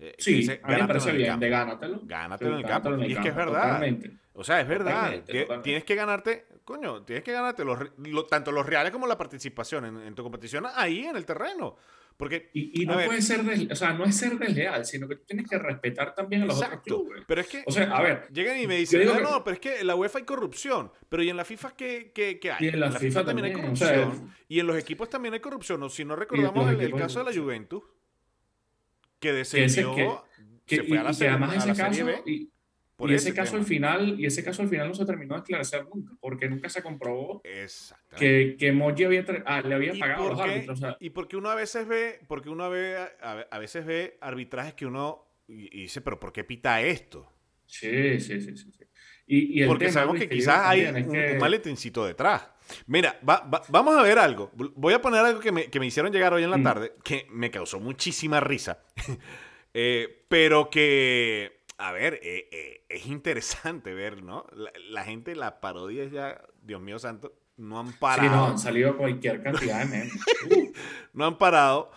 Eh, 0.00 0.14
sí, 0.18 0.48
a 0.62 0.68
mí 0.68 0.80
me 0.80 0.86
parece 0.86 1.12
bien, 1.12 1.40
de 1.40 1.48
gánatelo. 1.48 2.00
Gánatelo 2.04 2.52
en 2.52 2.58
el 2.58 2.64
campo. 2.64 2.96
y 2.96 3.12
es 3.12 3.18
que 3.18 3.28
es 3.28 3.36
verdad. 3.36 3.82
O 4.34 4.44
sea, 4.44 4.60
es 4.60 4.68
verdad. 4.68 5.22
Tienes 5.62 5.84
que 5.84 5.94
ganarte, 5.94 6.46
coño, 6.64 7.02
tienes 7.02 7.24
que 7.24 7.32
ganarte 7.32 7.64
los, 7.64 7.78
tanto 8.28 8.52
los 8.52 8.64
reales 8.64 8.92
como 8.92 9.06
la 9.06 9.18
participación 9.18 9.84
en, 10.06 10.14
tu 10.14 10.22
competición 10.22 10.66
ahí 10.74 11.04
en 11.04 11.16
el 11.16 11.24
terreno. 11.24 11.76
Porque, 12.16 12.50
y, 12.52 12.84
no 12.84 12.94
puede 12.94 13.22
ser, 13.22 13.42
o 13.70 13.76
sea, 13.76 13.92
no 13.92 14.04
es 14.04 14.16
ser 14.16 14.36
desleal, 14.38 14.84
sino 14.84 15.06
que 15.06 15.16
tienes 15.16 15.48
que 15.48 15.56
respetar 15.56 16.16
también 16.16 16.42
a 16.42 16.46
los 16.46 16.60
otros 16.60 16.82
clubes. 16.82 17.22
Pero 17.28 17.40
es 17.40 17.46
que, 17.46 17.62
o 17.64 17.70
sea, 17.70 17.96
a 17.96 18.02
ver, 18.02 18.26
llegan 18.32 18.58
y 18.58 18.66
me 18.66 18.76
dicen, 18.76 19.06
no, 19.06 19.20
no, 19.20 19.44
pero 19.44 19.54
es 19.54 19.60
que 19.60 19.80
en 19.80 19.86
la 19.86 19.94
UEFA 19.94 20.18
hay 20.18 20.24
corrupción, 20.24 20.90
pero 21.08 21.22
¿y 21.22 21.30
en 21.30 21.36
la 21.36 21.44
FIFA 21.44 21.76
qué, 21.76 22.10
qué, 22.12 22.40
hay? 22.50 22.66
Y 22.66 22.68
en 22.70 22.80
la, 22.80 22.90
FIFA, 22.90 23.24
también 23.24 23.44
hay 23.44 23.52
corrupción. 23.52 24.34
y 24.48 24.58
en 24.58 24.66
los 24.66 24.76
equipos 24.76 25.08
también 25.08 25.34
hay 25.34 25.40
corrupción. 25.40 25.80
O 25.84 25.88
si 25.88 26.04
no 26.04 26.16
recordamos 26.16 26.72
el, 26.72 26.92
caso 26.94 27.22
de 27.22 27.32
la 27.32 27.40
Juventus, 27.40 27.84
que 29.18 29.32
descendió, 29.32 30.24
que, 30.66 30.76
se 30.76 30.82
fue 30.84 30.98
a 30.98 31.02
la, 31.02 31.12
y, 31.12 31.24
además 31.24 31.66
ese 31.66 31.74
caso, 31.74 32.10
y, 32.26 32.50
y 33.06 33.14
ese 33.14 33.32
caso 33.32 33.56
al 33.56 33.64
final 33.64 34.18
y 34.18 34.26
ese 34.26 34.42
caso 34.42 34.62
al 34.62 34.68
final 34.68 34.88
no 34.88 34.94
se 34.94 35.04
terminó 35.04 35.34
de 35.34 35.40
esclarecer 35.40 35.86
nunca 35.86 36.12
porque 36.20 36.48
nunca 36.48 36.68
se 36.68 36.82
comprobó 36.82 37.42
que, 38.16 38.56
que 38.58 38.72
Moji 38.72 39.04
había 39.04 39.24
ah, 39.46 39.60
le 39.60 39.74
había 39.74 39.94
pagado 39.94 40.26
a 40.26 40.30
los 40.30 40.40
árbitros 40.40 40.80
y 40.98 41.10
porque 41.10 41.36
uno 41.36 41.50
a 41.50 41.54
veces 41.54 41.86
ve 41.86 42.20
porque 42.26 42.48
uno 42.48 42.68
ve 42.70 42.96
a, 43.20 43.58
veces 43.58 43.86
ve 43.86 44.18
arbitrajes 44.20 44.74
que 44.74 44.86
uno 44.86 45.26
y, 45.46 45.82
dice 45.82 46.00
pero 46.00 46.18
por 46.18 46.32
qué 46.32 46.42
pita 46.42 46.82
esto 46.82 47.32
sí 47.66 48.18
sí 48.18 48.40
sí 48.40 48.56
sí, 48.56 48.72
Y, 49.26 49.64
porque 49.66 49.92
sabemos 49.92 50.18
que, 50.18 50.28
quizás 50.28 50.66
hay 50.66 50.86
un, 50.86 51.12
que... 51.12 51.38
un 51.70 52.06
detrás 52.06 52.48
Mira, 52.86 53.18
vamos 53.22 53.96
a 53.96 54.02
ver 54.02 54.18
algo. 54.18 54.50
Voy 54.54 54.94
a 54.94 55.00
poner 55.00 55.24
algo 55.24 55.40
que 55.40 55.52
me, 55.52 55.66
que 55.66 55.80
me 55.80 55.86
hicieron 55.86 56.12
llegar 56.12 56.32
hoy 56.32 56.44
en 56.44 56.50
la 56.50 56.58
mm. 56.58 56.62
tarde, 56.62 56.94
que 57.02 57.26
me 57.30 57.50
causó 57.50 57.80
muchísima 57.80 58.40
risa, 58.40 58.84
eh, 59.74 60.24
pero 60.28 60.70
que 60.70 61.58
a 61.78 61.92
ver, 61.92 62.14
eh, 62.24 62.48
eh, 62.50 62.84
es 62.88 63.06
interesante 63.06 63.94
ver, 63.94 64.22
¿no? 64.22 64.44
La, 64.90 65.04
gente, 65.04 65.36
la 65.36 65.60
parodia 65.60 66.06
ya, 66.06 66.42
Dios 66.60 66.80
mío 66.80 66.98
santo, 66.98 67.32
no 67.56 67.78
han 67.78 67.92
parado. 67.92 68.28
Sí, 68.28 68.34
no, 68.34 68.46
han 68.46 68.58
salido 68.58 68.96
cualquier 68.96 69.42
cantidad 69.42 69.78
de 69.80 69.84
memes. 69.86 70.12
no 71.12 71.26
han 71.26 71.38
parado. 71.38 71.92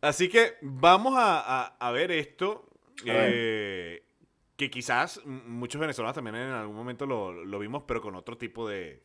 Así 0.00 0.28
que 0.28 0.54
vamos 0.62 1.14
a, 1.16 1.90
ver 1.92 2.12
esto. 2.12 2.68
Eh, 3.04 4.04
que 4.56 4.70
quizás 4.70 5.20
muchos 5.26 5.80
venezolanos 5.80 6.14
también 6.14 6.36
en 6.36 6.52
algún 6.52 6.76
momento 6.76 7.04
lo, 7.04 7.58
vimos, 7.58 7.82
pero 7.88 8.00
con 8.00 8.14
otro 8.14 8.38
tipo 8.38 8.68
de, 8.68 9.02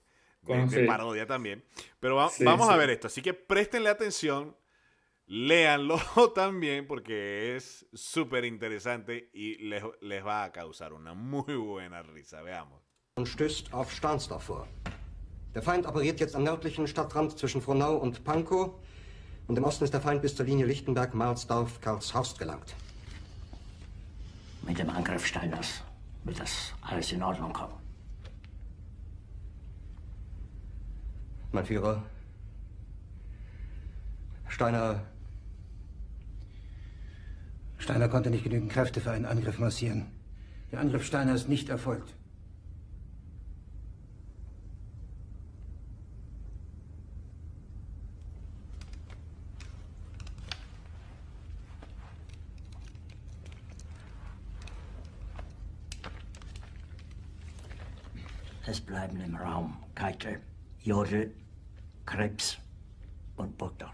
parodia 0.88 1.25
también. 1.25 1.63
Pero 2.00 2.15
vamos 2.15 2.69
a 2.69 2.75
ver 2.77 2.89
esto. 2.89 3.08
Así 3.08 3.22
que 3.22 3.34
préstenle 3.34 3.89
atención 3.89 4.55
Léanlo 5.31 6.00
también 6.36 6.88
porque 6.88 7.55
es 7.55 7.86
súper 7.93 8.46
interesante 8.46 9.29
y 9.31 9.58
les, 9.58 9.84
les, 10.01 10.25
va 10.25 10.43
a 10.43 10.51
causar 10.51 10.91
una 10.91 11.13
muy 11.13 11.55
buena 11.55 12.01
risa. 12.01 12.41
Veamos. 12.41 12.81
Und 13.15 13.27
stößt 13.27 13.72
auf 13.72 13.91
Stahnsdorf 13.91 14.46
vor. 14.46 14.67
Der 15.53 15.62
Feind 15.62 15.86
operiert 15.86 16.19
jetzt 16.19 16.36
am 16.36 16.43
nördlichen 16.43 16.88
Stadtrand 16.88 17.38
zwischen 17.38 17.62
Frohnau 17.62 17.98
und 17.98 18.24
Pankow 18.24 18.74
und 19.48 19.55
im 19.55 19.63
Osten 19.63 19.84
ist 19.84 19.93
der 19.93 20.01
Feind 20.01 20.24
bis 20.24 20.36
zur 20.36 20.48
Linie 20.48 20.65
Lichtenberg, 20.65 21.12
Karlshorst 21.81 22.39
gelangt. 22.39 22.75
Mit 24.63 24.79
dem 24.79 24.89
Angriff 24.89 25.27
Steiners 25.27 25.84
wird 26.24 26.39
das 26.39 26.74
alles 26.81 27.12
in 27.12 27.22
Ordnung 27.22 27.53
kommen. 27.53 27.88
Mein 31.51 31.65
Führer, 31.65 32.03
Steiner 34.48 35.01
Steiner 37.79 38.08
konnte 38.08 38.29
nicht 38.29 38.44
genügend 38.44 38.72
Kräfte 38.72 39.01
für 39.01 39.10
einen 39.10 39.25
Angriff 39.25 39.58
massieren. 39.58 40.12
Der 40.72 40.79
Angriff 40.79 41.03
Steiner 41.06 41.34
ist 41.34 41.50
nicht 41.50 41.70
erfolgt. 41.70 42.13
Es 58.68 58.79
bleiben 58.79 59.20
im 59.22 59.36
Raum 59.36 59.77
Keitel, 59.96 60.39
Jodl, 60.83 61.31
Krebs 62.05 62.57
und 63.36 63.57
Burgdorf. 63.57 63.91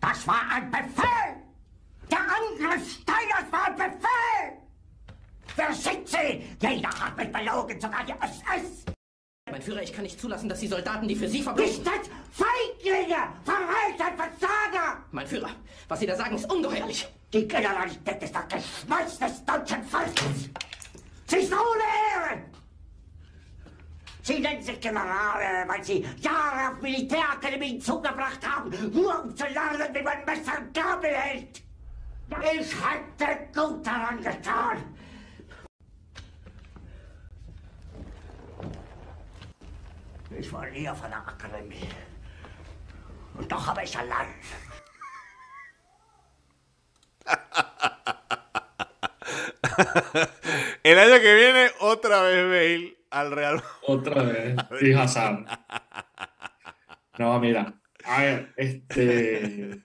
Das 0.00 0.26
war 0.28 0.42
ein 0.52 0.70
Befehl! 0.70 1.36
Der 2.10 2.18
Angriff 2.18 2.92
Steiners 2.92 3.50
war 3.50 3.66
ein 3.66 3.76
Befehl! 3.76 4.52
Wer 5.56 5.74
sind 5.74 6.08
Sie? 6.08 6.44
Jeder 6.60 6.88
hat 6.88 7.16
mich 7.16 7.32
belogen, 7.32 7.80
sogar 7.80 8.04
die 8.04 8.12
SS! 8.12 8.84
Mein 9.50 9.60
Führer, 9.60 9.82
ich 9.82 9.92
kann 9.92 10.04
nicht 10.04 10.20
zulassen, 10.20 10.48
dass 10.48 10.60
die 10.60 10.68
Soldaten, 10.68 11.08
die 11.08 11.16
für 11.16 11.28
Sie 11.28 11.42
verbringen... 11.42 11.68
Nicht 11.68 12.10
Feiglinge! 12.30 13.28
Verreiter, 13.44 14.16
Versager! 14.16 15.04
Mein 15.10 15.26
Führer, 15.26 15.50
was 15.88 16.00
Sie 16.00 16.06
da 16.06 16.16
sagen, 16.16 16.36
ist 16.36 16.50
ungeheuerlich. 16.50 17.08
Die 17.34 17.48
Generalität 17.48 18.22
ist 18.22 18.32
das 18.32 18.46
Geschmeiß 18.46 19.18
des 19.18 19.44
deutschen 19.44 19.82
Volkes! 19.82 20.50
Sie 21.26 21.36
ist 21.36 21.52
ohne 21.52 21.82
Ehre! 22.12 22.42
Sie 24.22 24.38
nennen 24.38 24.62
sich 24.62 24.80
Generale, 24.80 25.68
weil 25.68 25.82
Sie 25.82 26.06
Jahre 26.18 26.70
auf 26.70 26.80
Militärakademien 26.80 27.80
zugebracht 27.80 28.38
haben, 28.48 28.70
nur 28.92 29.24
um 29.24 29.36
zu 29.36 29.46
lernen, 29.46 29.92
wie 29.92 30.02
man 30.02 30.24
Messer 30.24 30.60
und 30.60 30.72
Gabel 30.72 31.10
hält. 31.10 31.60
Ich 32.56 32.72
hätte 32.72 33.48
gut 33.52 33.84
daran 33.84 34.22
getan. 34.22 34.78
Ich 40.38 40.52
war 40.52 40.66
nie 40.70 40.88
auf 40.88 41.02
einer 41.02 41.16
Akademie. 41.16 41.88
Und 43.36 43.50
doch 43.50 43.66
habe 43.66 43.82
ich 43.82 43.98
allein. 43.98 44.28
El 50.82 50.98
año 50.98 51.20
que 51.20 51.34
viene, 51.34 51.66
otra 51.80 52.22
vez 52.22 52.44
Bale 52.44 52.96
al 53.10 53.32
Real. 53.32 53.62
Otra 53.86 54.22
vez. 54.22 54.56
Hassan. 54.96 55.44
No, 57.18 57.38
mira. 57.40 57.74
A 58.04 58.22
ver, 58.22 58.54
este. 58.56 59.70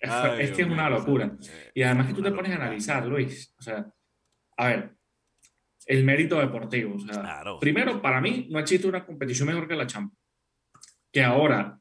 es, 0.00 0.50
que 0.52 0.62
es 0.62 0.68
una 0.68 0.88
locura. 0.90 1.36
Y 1.74 1.82
además 1.82 2.08
que 2.08 2.14
tú 2.14 2.22
te 2.22 2.32
pones 2.32 2.52
a 2.52 2.56
analizar, 2.56 3.06
Luis. 3.06 3.54
O 3.58 3.62
sea, 3.62 3.86
a 4.56 4.68
ver, 4.68 4.96
el 5.86 6.04
mérito 6.04 6.38
deportivo. 6.38 6.96
O 6.96 7.00
sea, 7.00 7.42
primero, 7.60 8.02
para 8.02 8.20
mí 8.20 8.48
no 8.50 8.58
existe 8.58 8.88
una 8.88 9.04
competición 9.04 9.48
mejor 9.48 9.68
que 9.68 9.76
la 9.76 9.86
Champions. 9.86 10.18
Que 11.12 11.22
ahora, 11.22 11.77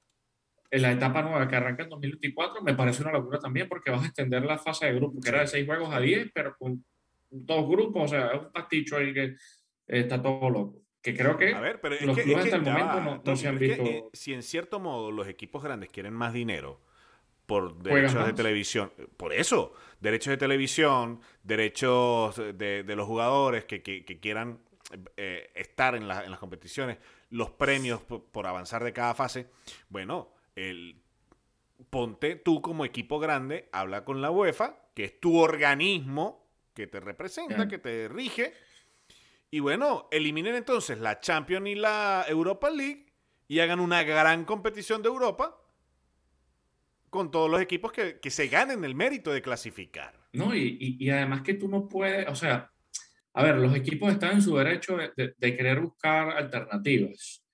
en 0.70 0.82
la 0.82 0.92
etapa 0.92 1.22
nueva 1.22 1.48
que 1.48 1.56
arranca 1.56 1.84
en 1.84 1.90
2024, 1.90 2.62
me 2.62 2.74
parece 2.74 3.02
una 3.04 3.14
locura 3.14 3.40
también 3.40 3.70
porque 3.70 3.92
vas 3.92 4.04
a 4.04 4.08
extender 4.08 4.44
la 4.44 4.58
fase 4.58 4.88
de 4.88 4.96
grupo, 4.96 5.22
que 5.22 5.30
era 5.30 5.42
de 5.42 5.48
seis 5.48 5.66
juegos 5.66 5.94
a 5.94 6.00
10, 6.00 6.32
pero 6.34 6.56
con 6.58 6.84
dos 7.30 7.68
grupos. 7.68 8.04
O 8.04 8.08
sea, 8.08 8.28
es 8.28 8.42
un 8.42 8.52
pasticho 8.52 8.98
ahí 8.98 9.14
que 9.14 9.36
está 9.88 10.22
todo 10.22 10.50
loco. 10.50 10.82
Que 11.02 11.16
creo 11.16 11.38
que 11.38 11.54
a 11.54 11.62
ver, 11.62 11.80
pero 11.80 11.96
los 12.06 12.18
clubes 12.18 12.46
hasta 12.46 12.58
el 12.58 12.64
momento 12.64 13.22
no, 13.24 13.36
se 13.38 13.48
han 13.48 13.58
visto. 13.58 13.82
Eh, 13.82 14.04
si 14.12 14.34
en 14.34 14.44
cierto 14.44 14.80
modo 14.80 15.12
los 15.12 15.28
equipos 15.28 15.64
grandes 15.64 15.90
quieren 15.90 16.14
más 16.14 16.34
dinero 16.34 16.82
por 17.46 17.82
derechos 17.82 18.26
de 18.26 18.34
televisión, 18.34 18.92
por 19.16 19.32
eso, 19.32 19.74
derechos 20.02 20.32
de 20.32 20.38
televisión, 20.38 21.22
derechos 21.44 22.36
de, 22.36 22.84
de 22.84 22.96
los 22.98 23.08
jugadores 23.08 23.64
que, 23.64 23.82
que, 23.82 24.20
quieran 24.20 24.60
eh, 25.16 25.50
estar 25.56 25.96
en, 25.96 26.04
en, 26.04 26.08
las 26.08 26.40
competiciones, 26.40 26.98
los 27.30 27.52
premios 27.52 28.02
por, 28.02 28.48
avanzar 28.48 28.84
de 28.84 28.92
cada 28.92 29.14
fase, 29.14 29.48
bueno, 29.88 30.34
el, 30.58 31.02
ponte 31.90 32.36
tú 32.36 32.62
como 32.62 32.84
equipo 32.84 33.20
grande, 33.20 33.70
habla 33.72 34.04
con 34.04 34.22
la 34.22 34.32
UEFA, 34.32 34.90
que 34.94 35.06
es 35.06 35.20
tu 35.20 35.38
organismo 35.38 36.46
que 36.74 36.88
te 36.88 37.00
representa, 37.00 37.68
que 37.68 37.78
te 37.78 38.08
rige 38.08 38.54
y 39.50 39.60
bueno, 39.60 40.08
eliminen 40.12 40.56
entonces 40.56 41.00
la 41.00 41.20
Champions 41.20 41.68
y 41.68 41.76
la 41.76 42.26
Europa 42.28 42.70
League 42.70 43.06
y 43.48 43.60
hagan 43.60 43.80
una 43.80 44.04
gran 44.04 44.44
competición 44.44 45.02
de 45.02 45.08
Europa 45.08 45.58
con 47.10 47.32
todos 47.32 47.50
los 47.50 47.62
equipos 47.62 47.94
que, 47.94 48.20
se 48.30 48.48
ganen 48.48 48.84
el 48.84 48.94
mérito 48.94 49.32
de 49.32 49.42
clasificar. 49.42 50.14
No, 50.34 50.54
y, 50.54 51.10
además 51.10 51.42
que 51.42 51.54
tú 51.54 51.70
no 51.70 51.88
puedes, 51.88 52.28
o 52.28 52.36
sea, 52.36 52.70
a 53.34 53.44
ver, 53.44 53.56
los 53.56 53.74
equipos 53.76 54.12
están 54.12 54.34
en 54.34 54.42
su 54.42 54.58
derecho 54.58 54.98
de, 54.98 55.36
querer 55.40 55.80
buscar 55.80 56.32
alternativas. 56.32 57.47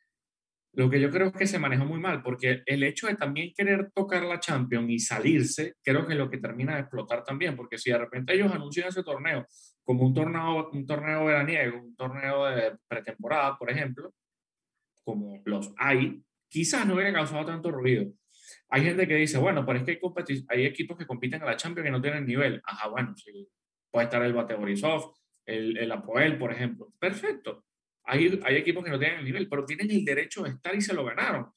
Lo 0.76 0.90
que 0.90 1.00
yo 1.00 1.12
creo 1.12 1.28
es 1.28 1.34
que 1.34 1.46
se 1.46 1.60
maneja 1.60 1.84
muy 1.84 2.00
mal, 2.00 2.24
porque 2.24 2.64
el 2.66 2.84
hecho 2.84 3.06
de 3.08 3.16
también 3.16 3.54
querer 3.56 3.92
tocar 3.94 4.24
la 4.24 4.40
Champions 4.40 4.90
y 4.90 5.00
salirse, 5.00 5.76
creo 5.84 6.06
que 6.08 6.14
es 6.14 6.20
lo 6.20 6.30
que 6.30 6.40
termina 6.40 6.74
de 6.74 6.82
explotar 6.82 7.24
también, 7.24 7.56
porque 7.56 7.78
si 7.78 7.92
de 7.92 8.00
repente 8.00 8.34
ellos 8.34 8.52
anuncian 8.52 8.88
ese 8.88 9.04
torneo 9.04 9.46
como 9.84 10.06
un 10.06 10.14
torneo, 10.14 10.70
un 10.72 10.86
torneo 10.86 11.26
veraniego, 11.26 11.78
un 11.78 11.96
torneo 11.96 12.46
de 12.46 12.78
pretemporada, 12.88 13.58
por 13.58 13.70
ejemplo, 13.70 14.14
como 15.04 15.42
los 15.46 15.74
hay, 15.78 16.24
quizás 16.48 16.88
no 16.88 16.96
hubiera 16.96 17.14
causado 17.14 17.46
tanto 17.46 17.70
ruido. 17.70 18.12
Hay 18.70 18.84
gente 18.84 19.08
que 19.08 19.16
dice, 19.16 19.38
bueno, 19.38 19.66
pero 19.66 19.80
es 19.80 19.86
que 19.86 20.00
hay, 20.50 20.66
equipos 20.66 20.98
que 20.98 21.06
compiten 21.06 21.42
a 21.44 21.46
la 21.46 21.58
Champions 21.58 21.86
que 21.86 21.92
no 21.92 22.02
tienen 22.02 22.26
nivel. 22.26 22.62
Ajá, 22.66 22.90
bueno, 22.90 23.14
sí. 23.16 23.48
Puede 23.92 24.06
estar 24.06 24.24
el 24.24 24.34
Bate 24.34 24.56
Borisov, 24.56 25.14
el, 25.46 25.78
el 25.78 25.92
Apoel, 25.92 26.38
por 26.38 26.52
ejemplo. 26.52 26.92
Perfecto. 27.00 27.66
Hay, 28.06 28.40
hay 28.44 28.56
equipos 28.56 28.84
que 28.84 28.92
no 28.92 29.00
tienen 29.00 29.20
el 29.20 29.26
nivel, 29.26 29.48
pero 29.48 29.66
tienen 29.66 29.90
el 29.92 30.04
derecho 30.04 30.44
de 30.44 30.52
estar 30.52 30.76
y 30.76 30.82
se 30.82 30.94
lo 30.94 31.06
ganaron. 31.06 31.52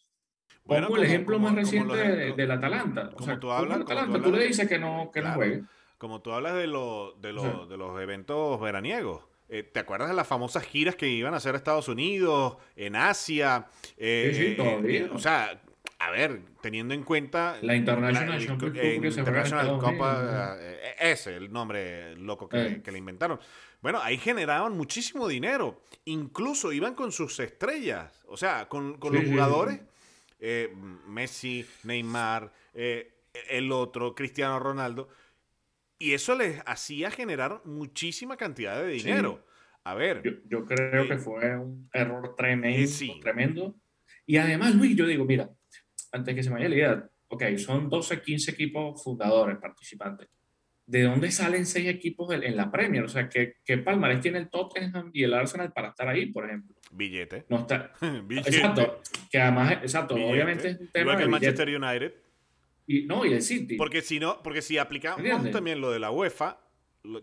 Bueno, 0.65 0.89
Pongo 0.89 1.01
el 1.01 1.07
ejemplo 1.07 1.39
más 1.39 1.55
reciente 1.55 1.97
del 1.97 2.51
Atalanta. 2.51 3.11
Como 3.11 3.39
tú 3.39 3.51
hablas, 3.53 3.81
Atalanta, 3.81 4.21
tú, 4.21 4.33
le 4.33 4.47
dices 4.47 4.69
que 4.69 4.79
no, 4.79 5.11
que 5.13 5.23
no 5.23 5.33
juegue. 5.35 5.63
Como 5.99 6.21
tú 6.21 6.33
hablas 6.33 6.55
de, 6.55 6.63
de, 6.63 7.33
de 7.69 7.77
los 7.77 8.01
eventos 8.01 8.61
veraniegos. 8.61 9.25
Eh, 9.49 9.63
¿Te 9.63 9.79
acuerdas 9.79 10.09
de 10.09 10.15
las 10.15 10.27
famosas 10.27 10.65
giras 10.65 10.97
que 10.97 11.09
iban 11.09 11.33
a 11.33 11.37
hacer 11.37 11.55
a 11.55 11.59
Estados 11.59 11.89
Unidos, 11.89 12.57
en 12.75 12.97
Asia? 12.97 13.67
Eh, 13.97 14.33
sí, 14.33 14.39
sí, 14.39 14.47
eh, 14.53 14.55
todavía. 14.57 15.09
o 15.13 15.19
sea, 15.19 15.63
a 15.99 16.11
ver, 16.11 16.43
teniendo 16.61 16.95
en 16.95 17.03
cuenta... 17.03 17.59
La 17.63 17.75
International 17.75 18.41
International 18.43 19.79
Copa, 19.79 20.57
ese, 21.01 21.37
el 21.37 21.53
nombre 21.53 22.17
loco 22.17 22.49
que, 22.49 22.83
que, 22.83 22.93
le 22.93 22.99
inventaron. 22.99 23.41
Bueno, 23.81 24.01
ahí 24.03 24.19
generaban 24.19 24.77
muchísimo 24.77 25.27
dinero. 25.29 25.83
Incluso 26.05 26.73
iban 26.73 26.95
con 26.95 27.13
sus 27.13 27.41
estrellas, 27.41 28.23
o 28.29 28.37
sea, 28.37 28.69
con, 28.69 28.99
con 28.99 29.15
los 29.15 29.25
jugadores. 29.25 29.81
Messi, 31.07 31.67
Neymar, 31.85 32.53
el 32.75 33.73
otro, 33.73 34.15
Cristiano 34.15 34.59
Ronaldo 34.59 35.09
y 35.99 36.13
eso 36.13 36.37
les 36.37 36.61
hacía 36.67 37.11
generar 37.11 37.63
muchísima 37.65 38.37
cantidad 38.37 38.83
de 38.83 38.89
dinero. 38.89 39.45
A 39.85 39.95
ver. 39.95 40.23
Yo, 40.49 40.65
creo 40.65 41.05
eh, 41.05 41.09
que 41.09 41.17
fue 41.17 41.57
un 41.57 41.89
error 41.93 42.35
tremendo, 42.37 43.21
tremendo. 43.23 43.75
Y 44.27 44.37
además, 44.37 44.75
Luis, 44.75 44.97
yo 44.97 45.07
digo, 45.07 45.25
mira, 45.25 45.51
antes 46.13 46.35
que 46.35 46.43
se 46.43 46.51
me 46.51 46.57
vaya 46.57 46.69
la 46.69 46.75
idea, 46.75 47.11
ok, 47.29 47.57
son 47.57 47.89
12, 47.89 48.21
15 48.23 48.51
equipos 48.51 49.03
fundadores, 49.03 49.59
participantes. 49.59 50.29
¿De 50.87 51.03
dónde 51.03 51.33
salen 51.33 51.67
seis 51.67 51.89
equipos 51.89 52.33
en 52.33 52.57
la 52.57 52.71
Premier? 52.71 53.03
O 53.03 53.09
sea, 53.09 53.29
¿qué, 53.29 53.55
qué 53.65 53.79
palmarés 53.79 54.21
tiene 54.21 54.39
el 54.39 54.49
Tottenham 54.49 55.11
y 55.13 55.25
el 55.25 55.35
Arsenal 55.35 55.73
para 55.73 55.89
estar 55.89 56.09
ahí, 56.09 56.27
por 56.27 56.47
ejemplo? 56.47 56.77
Billete. 56.93 57.45
No 57.49 57.59
está. 57.59 57.93
Exacto. 58.31 59.01
Que 59.29 59.41
además, 59.41 59.79
exacto, 59.83 60.15
obviamente 60.15 60.69
es 60.69 60.81
un 60.81 60.87
tema. 60.93 61.03
Igual 61.03 61.17
que 61.17 61.23
el 61.25 61.29
Manchester 61.29 61.69
United. 61.69 62.15
Y, 62.87 63.03
no, 63.03 63.27
y 63.27 63.33
el 63.33 63.43
City. 63.43 63.75
Porque 63.75 64.01
si 64.01 64.21
no, 64.21 64.41
porque 64.45 64.63
si 64.63 64.79
aplicamos 64.79 65.51
también 65.51 65.81
lo 65.81 65.91
de 65.91 65.99
la 65.99 66.13
UEFA, 66.13 66.61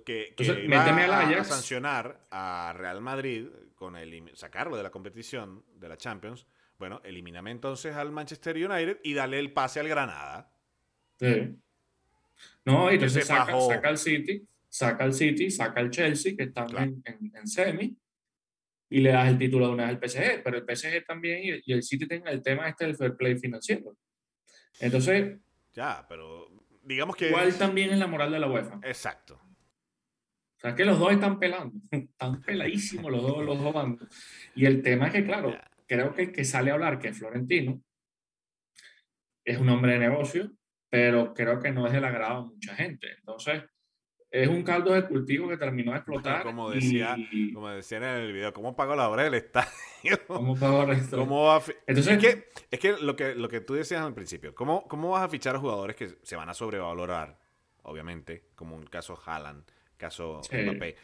que, 0.05 0.33
que 0.35 0.67
va 0.67 1.39
a, 1.39 1.43
sancionar 1.45 2.27
a 2.31 2.73
Real 2.75 2.99
Madrid 2.99 3.47
con 3.75 3.95
el, 3.95 4.29
sacarlo 4.33 4.75
de 4.75 4.83
la 4.83 4.91
competición 4.91 5.63
de 5.75 5.87
la 5.87 5.95
Champions, 5.95 6.45
bueno, 6.77 7.01
elimíname 7.03 7.51
entonces 7.51 7.95
al 7.95 8.11
Manchester 8.11 8.55
United 8.55 8.99
y 9.03 9.13
dale 9.13 9.39
el 9.39 9.53
pase 9.53 9.79
al 9.79 9.87
Granada. 9.87 10.51
Sí. 11.19 11.55
No, 12.65 12.91
y 12.91 12.95
entonces 12.95 13.25
saca, 13.25 13.59
saca, 13.59 13.89
al 13.89 13.97
City, 13.97 14.47
saca 14.67 15.03
al 15.03 15.13
City, 15.13 15.51
saca 15.51 15.79
al 15.79 15.89
Chelsea, 15.89 16.35
que 16.35 16.43
están 16.43 16.67
en, 17.05 17.47
semi, 17.47 17.95
y 18.89 18.99
le 18.99 19.11
das 19.11 19.29
el 19.29 19.37
título 19.37 19.67
de 19.67 19.73
una 19.73 19.83
vez 19.85 19.91
al 19.95 20.09
PSG, 20.09 20.43
pero 20.43 20.57
el 20.57 20.63
PSG 20.63 21.05
también 21.05 21.43
y, 21.43 21.61
y 21.65 21.73
el 21.73 21.83
City 21.83 22.07
tienen 22.07 22.27
el 22.27 22.41
tema 22.41 22.67
este 22.67 22.85
del 22.85 22.95
fair 22.95 23.15
play 23.15 23.37
financiero. 23.37 23.95
Entonces, 24.79 25.39
ya, 25.73 26.05
pero 26.07 26.49
digamos 26.83 27.15
que... 27.15 27.29
Igual 27.29 27.57
también 27.57 27.91
es 27.91 27.99
la 27.99 28.07
moral 28.07 28.31
de 28.31 28.39
la 28.39 28.47
UEFA. 28.47 28.79
Exacto. 28.83 29.39
O 30.57 30.59
sea, 30.59 30.75
que 30.75 30.85
los 30.85 30.97
dos 30.97 31.11
están 31.11 31.39
pelando. 31.39 31.77
Están 31.91 32.41
peladísimos 32.41 33.11
los 33.11 33.21
dos, 33.21 33.43
los 33.43 33.61
dos 33.61 33.73
bandos. 33.73 34.07
Y 34.55 34.65
el 34.65 34.81
tema 34.81 35.07
es 35.07 35.13
que, 35.13 35.25
claro, 35.25 35.57
creo 35.87 36.13
que 36.13 36.23
el 36.23 36.31
que 36.31 36.45
sale 36.45 36.71
a 36.71 36.73
hablar, 36.73 36.99
que 36.99 37.09
es 37.09 37.17
Florentino, 37.17 37.81
es 39.45 39.57
un 39.57 39.69
hombre 39.69 39.93
de 39.93 39.99
negocio, 39.99 40.51
pero 40.89 41.33
creo 41.33 41.59
que 41.59 41.71
no 41.71 41.87
es 41.87 41.93
del 41.93 42.05
agrado 42.05 42.43
de 42.43 42.49
mucha 42.49 42.75
gente. 42.75 43.07
Entonces, 43.17 43.63
es 44.33 44.47
un 44.47 44.63
caldo 44.63 44.93
de 44.93 45.05
cultivo 45.05 45.47
que 45.47 45.57
terminó 45.57 45.91
de 45.91 45.97
explotar. 45.97 46.41
como 46.41 46.71
decía, 46.71 47.15
como 47.53 47.69
decía 47.69 47.97
en 47.97 48.03
el 48.03 48.33
video, 48.33 48.51
¿cómo 48.51 48.75
pagó 48.75 48.95
la 48.95 49.07
obra 49.07 49.23
del 49.23 49.35
estadio? 49.35 49.69
¿Cómo 50.27 50.55
pagó 50.55 50.81
el 50.81 50.87
resto? 50.87 51.17
Entonces, 51.85 52.13
es 52.13 52.19
que, 52.19 52.49
es 52.71 52.79
que, 52.79 52.93
lo 52.99 53.15
que 53.15 53.35
lo 53.35 53.47
que 53.47 53.61
tú 53.61 53.75
decías 53.75 54.01
al 54.01 54.15
principio, 54.15 54.55
¿cómo, 54.55 54.87
¿cómo 54.87 55.11
vas 55.11 55.23
a 55.23 55.29
fichar 55.29 55.55
a 55.55 55.59
jugadores 55.59 55.95
que 55.95 56.15
se 56.23 56.35
van 56.35 56.49
a 56.49 56.55
sobrevalorar? 56.55 57.39
Obviamente, 57.83 58.45
como 58.55 58.75
un 58.75 58.85
caso 58.85 59.21
Haaland, 59.23 59.65
caso 59.97 60.41
Mbappé. 60.51 60.95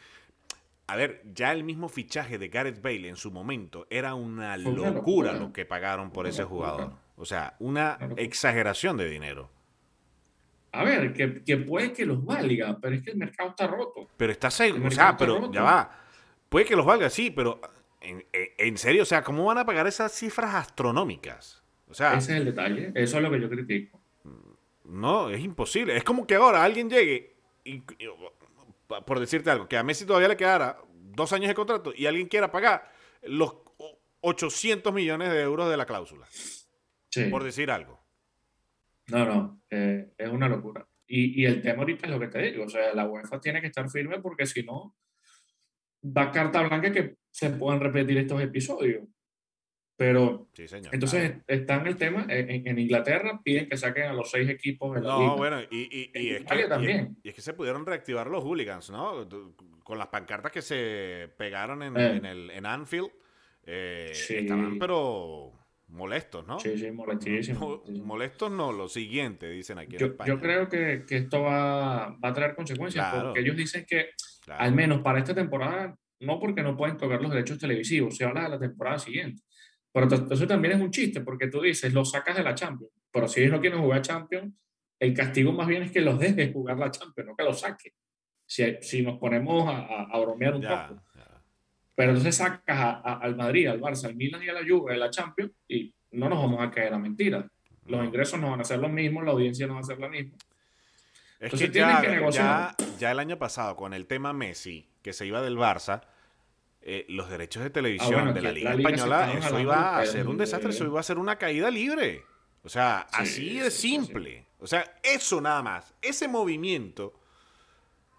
A 0.90 0.96
ver, 0.96 1.22
ya 1.32 1.52
el 1.52 1.62
mismo 1.62 1.88
fichaje 1.88 2.36
de 2.36 2.48
Gareth 2.48 2.82
Bale 2.82 3.08
en 3.08 3.14
su 3.14 3.30
momento 3.30 3.86
era 3.90 4.14
una 4.14 4.56
locura, 4.56 5.34
lo 5.34 5.52
que 5.52 5.64
pagaron 5.64 6.10
por 6.10 6.26
ese 6.26 6.42
jugador. 6.42 6.94
O 7.14 7.24
sea, 7.24 7.54
una 7.60 7.96
exageración 8.16 8.96
de 8.96 9.08
dinero. 9.08 9.48
A 10.72 10.82
ver, 10.82 11.12
que, 11.12 11.44
que, 11.44 11.58
puede 11.58 11.92
que 11.92 12.04
los 12.04 12.24
valga, 12.24 12.76
pero 12.80 12.96
es 12.96 13.02
que 13.02 13.12
el 13.12 13.18
mercado 13.18 13.50
está 13.50 13.68
roto. 13.68 14.08
Pero 14.16 14.32
está 14.32 14.50
seguro, 14.50 14.88
o 14.88 14.90
sea, 14.90 15.16
pero 15.16 15.52
ya 15.52 15.62
va. 15.62 15.96
Puede 16.48 16.66
que 16.66 16.74
los 16.74 16.84
valga, 16.84 17.08
sí, 17.08 17.30
pero 17.30 17.60
en, 18.00 18.24
en, 18.32 18.76
serio, 18.76 19.02
o 19.02 19.06
sea, 19.06 19.22
¿cómo 19.22 19.44
van 19.44 19.58
a 19.58 19.64
pagar 19.64 19.86
esas 19.86 20.10
cifras 20.10 20.52
astronómicas? 20.56 21.62
O 21.88 21.94
sea, 21.94 22.14
ese 22.14 22.32
es 22.32 22.38
el 22.38 22.46
detalle, 22.46 22.90
eso 22.96 23.18
es 23.18 23.22
lo 23.22 23.30
que 23.30 23.40
yo 23.40 23.48
critico. 23.48 24.00
No, 24.86 25.30
es 25.30 25.40
imposible. 25.40 25.96
Es 25.96 26.02
como 26.02 26.26
que 26.26 26.34
ahora 26.34 26.64
alguien 26.64 26.90
llegue 26.90 27.36
y, 27.64 27.84
por 29.06 29.20
decirte 29.20 29.50
algo, 29.50 29.68
que 29.68 29.76
a 29.76 29.82
Messi 29.82 30.04
todavía 30.04 30.28
le 30.28 30.36
quedara 30.36 30.78
dos 30.92 31.32
años 31.32 31.48
de 31.48 31.54
contrato 31.54 31.92
y 31.94 32.06
alguien 32.06 32.28
quiera 32.28 32.50
pagar 32.50 32.90
los 33.22 33.56
800 34.20 34.92
millones 34.92 35.30
de 35.30 35.40
euros 35.40 35.70
de 35.70 35.76
la 35.76 35.86
cláusula. 35.86 36.26
Sí. 37.10 37.24
Por 37.24 37.42
decir 37.42 37.70
algo. 37.70 38.00
No, 39.08 39.24
no, 39.24 39.62
eh, 39.70 40.12
es 40.16 40.28
una 40.28 40.48
locura. 40.48 40.86
Y, 41.06 41.42
y, 41.42 41.46
el 41.46 41.60
tema 41.60 41.80
ahorita 41.80 42.06
es 42.06 42.12
lo 42.12 42.20
que 42.20 42.28
te 42.28 42.38
digo, 42.38 42.64
o 42.64 42.68
sea, 42.68 42.94
la 42.94 43.08
UEFA 43.08 43.40
tiene 43.40 43.60
que 43.60 43.66
estar 43.66 43.90
firme 43.90 44.20
porque 44.20 44.46
si 44.46 44.62
no, 44.62 44.94
da 46.00 46.30
carta 46.30 46.62
blanca 46.62 46.92
que 46.92 47.16
se 47.30 47.50
puedan 47.50 47.80
repetir 47.80 48.18
estos 48.18 48.40
episodios. 48.40 49.08
Pero 50.00 50.48
sí, 50.54 50.66
señor, 50.66 50.94
entonces 50.94 51.34
está 51.46 51.74
en 51.74 51.86
el 51.86 51.96
tema, 51.98 52.24
en, 52.30 52.78
Inglaterra 52.78 53.38
piden 53.44 53.68
que 53.68 53.76
saquen 53.76 54.04
a 54.04 54.14
los 54.14 54.30
seis 54.30 54.48
equipos 54.48 54.98
la 54.98 55.02
No, 55.02 55.36
bueno, 55.36 55.60
y, 55.70 55.76
y, 55.76 56.10
y 56.14 56.30
es 56.30 56.44
que, 56.46 56.64
también. 56.68 57.18
y, 57.22 57.28
es 57.28 57.34
que 57.34 57.42
se 57.42 57.52
pudieron 57.52 57.84
reactivar 57.84 58.28
los 58.28 58.42
hooligans, 58.42 58.88
¿no? 58.88 59.28
Con 59.84 59.98
las 59.98 60.06
pancartas 60.06 60.52
que 60.52 60.62
se 60.62 61.28
pegaron 61.36 61.82
en, 61.82 61.98
eh. 61.98 62.16
en 62.16 62.24
el, 62.24 62.50
en 62.50 62.64
Anfield. 62.64 63.10
Eh, 63.66 64.12
estaban, 64.14 64.78
pero 64.78 65.52
molestos, 65.88 66.46
¿no? 66.46 66.58
Sí, 66.60 66.78
sí, 66.78 66.90
molestísimos. 66.90 67.86
Molestos 67.90 68.50
no, 68.50 68.72
lo 68.72 68.88
siguiente, 68.88 69.50
dicen 69.50 69.80
aquí 69.80 69.98
yo, 69.98 70.16
Yo 70.24 70.40
creo 70.40 70.66
que, 70.70 71.04
que 71.06 71.18
esto 71.18 71.42
va, 71.42 72.16
va, 72.24 72.28
a 72.30 72.32
traer 72.32 72.54
consecuencias, 72.54 73.06
porque 73.22 73.40
ellos 73.40 73.54
dicen 73.54 73.84
que, 73.86 74.12
al 74.48 74.74
menos 74.74 75.02
para 75.02 75.18
esta 75.18 75.34
temporada, 75.34 75.94
no 76.20 76.40
porque 76.40 76.62
no 76.62 76.74
pueden 76.74 76.96
tocar 76.96 77.20
los 77.20 77.30
derechos 77.30 77.58
televisivos, 77.58 78.16
se 78.16 78.24
habla 78.24 78.44
de 78.44 78.48
la 78.48 78.58
temporada 78.58 78.98
siguiente. 78.98 79.42
Pero 79.92 80.06
entonces 80.06 80.46
también 80.46 80.74
es 80.74 80.80
un 80.80 80.90
chiste, 80.90 81.20
porque 81.20 81.48
tú 81.48 81.62
dices, 81.62 81.92
los 81.92 82.10
sacas 82.10 82.36
de 82.36 82.44
la 82.44 82.54
Champions, 82.54 82.92
pero 83.10 83.26
si 83.26 83.40
ellos 83.40 83.52
no 83.52 83.60
quieren 83.60 83.80
jugar 83.80 84.02
Champions, 84.02 84.54
el 84.98 85.14
castigo 85.14 85.52
más 85.52 85.66
bien 85.66 85.82
es 85.82 85.90
que 85.90 86.00
los 86.00 86.18
dejes 86.18 86.52
jugar 86.52 86.78
la 86.78 86.90
Champions, 86.90 87.28
no 87.28 87.36
que 87.36 87.44
los 87.44 87.58
saques. 87.58 87.92
Si, 88.46 88.76
si 88.82 89.02
nos 89.02 89.18
ponemos 89.18 89.68
a, 89.68 90.02
a, 90.04 90.18
bromear 90.20 90.54
un 90.54 90.62
poco. 90.62 91.02
Pero 91.94 92.10
entonces 92.10 92.36
sacas 92.36 93.00
al 93.04 93.36
Madrid, 93.36 93.68
al 93.68 93.80
Barça, 93.80 94.06
al 94.06 94.16
Milan 94.16 94.42
y 94.42 94.48
a 94.48 94.54
la 94.54 94.60
Juve 94.66 94.92
de 94.92 94.98
la 94.98 95.10
Champions 95.10 95.52
y 95.68 95.94
no 96.12 96.28
nos 96.28 96.38
vamos 96.38 96.60
a 96.60 96.70
caer 96.70 96.92
a 96.94 96.98
mentiras. 96.98 97.44
Los 97.86 98.04
ingresos 98.04 98.40
no 98.40 98.50
van 98.50 98.60
a 98.60 98.64
ser 98.64 98.78
los 98.78 98.90
mismos, 98.90 99.24
la 99.24 99.32
audiencia 99.32 99.66
no 99.66 99.74
va 99.74 99.80
a 99.80 99.84
ser 99.84 99.98
la 99.98 100.08
misma. 100.08 100.36
Es 101.38 101.52
que, 101.52 101.70
ya, 101.70 102.00
que 102.00 102.32
ya, 102.32 102.76
ya, 102.98 103.10
el 103.10 103.18
año 103.18 103.38
pasado, 103.38 103.74
con 103.74 103.94
el 103.94 104.06
tema 104.06 104.32
Messi, 104.32 104.88
que 105.02 105.12
se 105.12 105.26
iba 105.26 105.40
del 105.40 105.56
Barça, 105.56 106.02
eh, 106.82 107.04
los 107.08 107.28
derechos 107.28 107.62
de 107.62 107.70
televisión 107.70 108.28
ah, 108.28 108.32
de 108.32 108.40
la 108.40 108.52
Liga, 108.52 108.72
Española, 108.72 109.32
eso 109.34 109.60
iba 109.60 109.98
a 109.98 110.06
ser 110.06 110.28
un 110.28 110.38
desastre, 110.38 110.70
eso 110.70 110.84
iba 110.84 111.00
a 111.00 111.02
ser 111.02 111.18
una 111.18 111.36
caída 111.36 111.70
libre. 111.70 112.24
O 112.62 112.68
sea, 112.68 113.00
así 113.12 113.58
de 113.58 113.70
simple. 113.70 114.46
O 114.58 114.66
sea, 114.66 114.98
eso 115.02 115.40
nada 115.40 115.62
más. 115.62 115.94
Ese 116.02 116.28
movimiento 116.28 117.18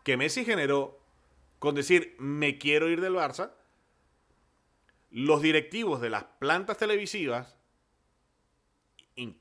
que 0.04 0.18
Messi 0.18 0.46
generó 0.46 1.00
con 1.60 1.76
decir, 1.76 2.16
me 2.18 2.58
quiero 2.58 2.90
ir 2.90 3.02
del 3.02 3.14
Barça, 3.14 3.52
los 5.12 5.44
directivos 5.44 6.02
de 6.02 6.10
las 6.10 6.24
plantas 6.24 6.78
televisivas, 6.78 7.56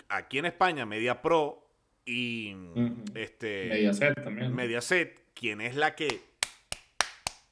aquí 0.09 0.38
en 0.38 0.44
España, 0.44 0.85
Media 0.85 1.22
Pro 1.22 1.66
y 2.04 2.54
este, 3.14 3.68
Mediaset 3.70 4.22
también. 4.22 4.54
Mediaset, 4.54 5.33
quien 5.33 5.62
es 5.62 5.76
la 5.76 5.94
que 5.94 6.20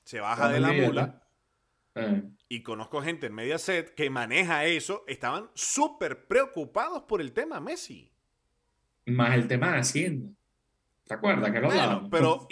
se 0.05 0.21
baja 0.21 0.51
de 0.51 0.61
la 0.61 0.73
mula. 0.73 1.23
Eh. 2.01 2.23
Y 2.49 2.63
conozco 2.63 3.03
gente 3.03 3.27
en 3.27 3.35
Mediaset 3.35 3.95
que 3.95 4.11
maneja 4.11 4.65
eso, 4.65 5.05
estaban 5.07 5.51
súper 5.55 6.27
preocupados 6.27 7.03
por 7.03 7.21
el 7.21 7.33
tema 7.33 7.61
Messi. 7.61 8.11
Más 9.07 9.35
el 9.35 9.49
tema 9.49 9.73
de 9.73 9.79
Hacienda. 9.79 10.31
¿Te 11.07 11.15
acuerdas? 11.15 11.51
Que 11.51 11.61
bueno, 11.61 12.09
pero 12.11 12.47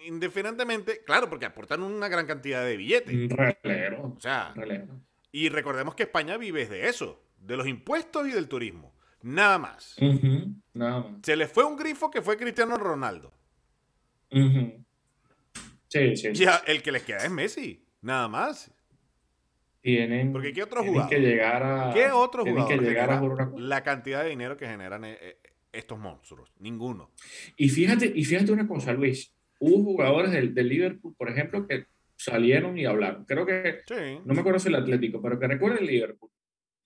indiferentemente, 0.00 1.02
claro, 1.04 1.30
porque 1.30 1.46
aportan 1.46 1.82
una 1.82 2.08
gran 2.08 2.26
cantidad 2.26 2.62
de 2.64 2.76
billetes. 2.76 3.30
Relero. 3.62 4.14
O 4.16 4.20
sea, 4.20 4.54
y 5.32 5.48
recordemos 5.48 5.94
que 5.94 6.02
España 6.02 6.36
vive 6.36 6.66
de 6.66 6.88
eso, 6.88 7.22
de 7.38 7.56
los 7.56 7.66
impuestos 7.66 8.28
y 8.28 8.32
del 8.32 8.48
turismo. 8.48 8.94
Nada 9.22 9.58
más. 9.58 9.96
Nada 10.74 11.00
más. 11.00 11.12
Se 11.22 11.36
le 11.36 11.46
fue 11.46 11.64
un 11.64 11.76
grifo 11.76 12.10
que 12.10 12.20
fue 12.20 12.36
Cristiano 12.36 12.76
Ronaldo. 12.76 13.32
Sí, 15.88 16.16
sí. 16.16 16.32
Ya, 16.34 16.62
el 16.66 16.82
que 16.82 16.92
les 16.92 17.02
queda 17.02 17.24
es 17.24 17.30
Messi. 17.30 17.85
Nada 18.06 18.28
más. 18.28 18.72
Tienen, 19.80 20.32
Porque 20.32 20.52
¿qué 20.52 20.62
otro 20.62 20.84
jugador? 20.84 21.10
que 21.10 21.18
llegar 21.18 21.62
a, 21.64 21.92
¿Qué 21.92 22.06
otro 22.12 22.44
jugador 22.44 22.78
que 22.78 22.84
llegar 22.84 23.10
a 23.10 23.50
la 23.56 23.82
cantidad 23.82 24.22
de 24.22 24.30
dinero 24.30 24.56
que 24.56 24.64
generan 24.64 25.04
eh, 25.04 25.18
eh, 25.20 25.38
estos 25.72 25.98
monstruos? 25.98 26.52
Ninguno. 26.60 27.10
Y 27.56 27.68
fíjate, 27.68 28.12
y 28.14 28.24
fíjate 28.24 28.52
una 28.52 28.68
cosa, 28.68 28.92
Luis. 28.92 29.34
Hubo 29.58 29.82
jugadores 29.82 30.30
del, 30.30 30.54
del 30.54 30.68
Liverpool, 30.68 31.16
por 31.18 31.28
ejemplo, 31.28 31.66
que 31.66 31.86
salieron 32.16 32.78
y 32.78 32.84
hablaron. 32.84 33.24
Creo 33.24 33.44
que, 33.44 33.80
no 34.24 34.34
me 34.34 34.40
acuerdo 34.40 34.60
si 34.60 34.68
el 34.68 34.76
Atlético, 34.76 35.20
pero 35.20 35.40
que 35.40 35.48
recuerda 35.48 35.78
el 35.78 35.86
Liverpool. 35.86 36.30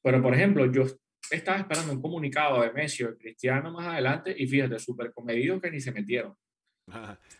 Pero, 0.02 0.22
por 0.22 0.32
ejemplo, 0.32 0.72
yo 0.72 0.84
estaba 1.30 1.58
esperando 1.58 1.92
un 1.92 2.00
comunicado 2.00 2.62
de 2.62 2.72
Messi 2.72 3.04
o 3.04 3.10
de 3.10 3.18
Cristiano 3.18 3.70
más 3.70 3.88
adelante 3.88 4.34
y 4.36 4.46
fíjate, 4.46 4.78
súper 4.78 5.12
comedidos 5.12 5.60
que 5.60 5.70
ni 5.70 5.80
se 5.80 5.92
metieron. 5.92 6.34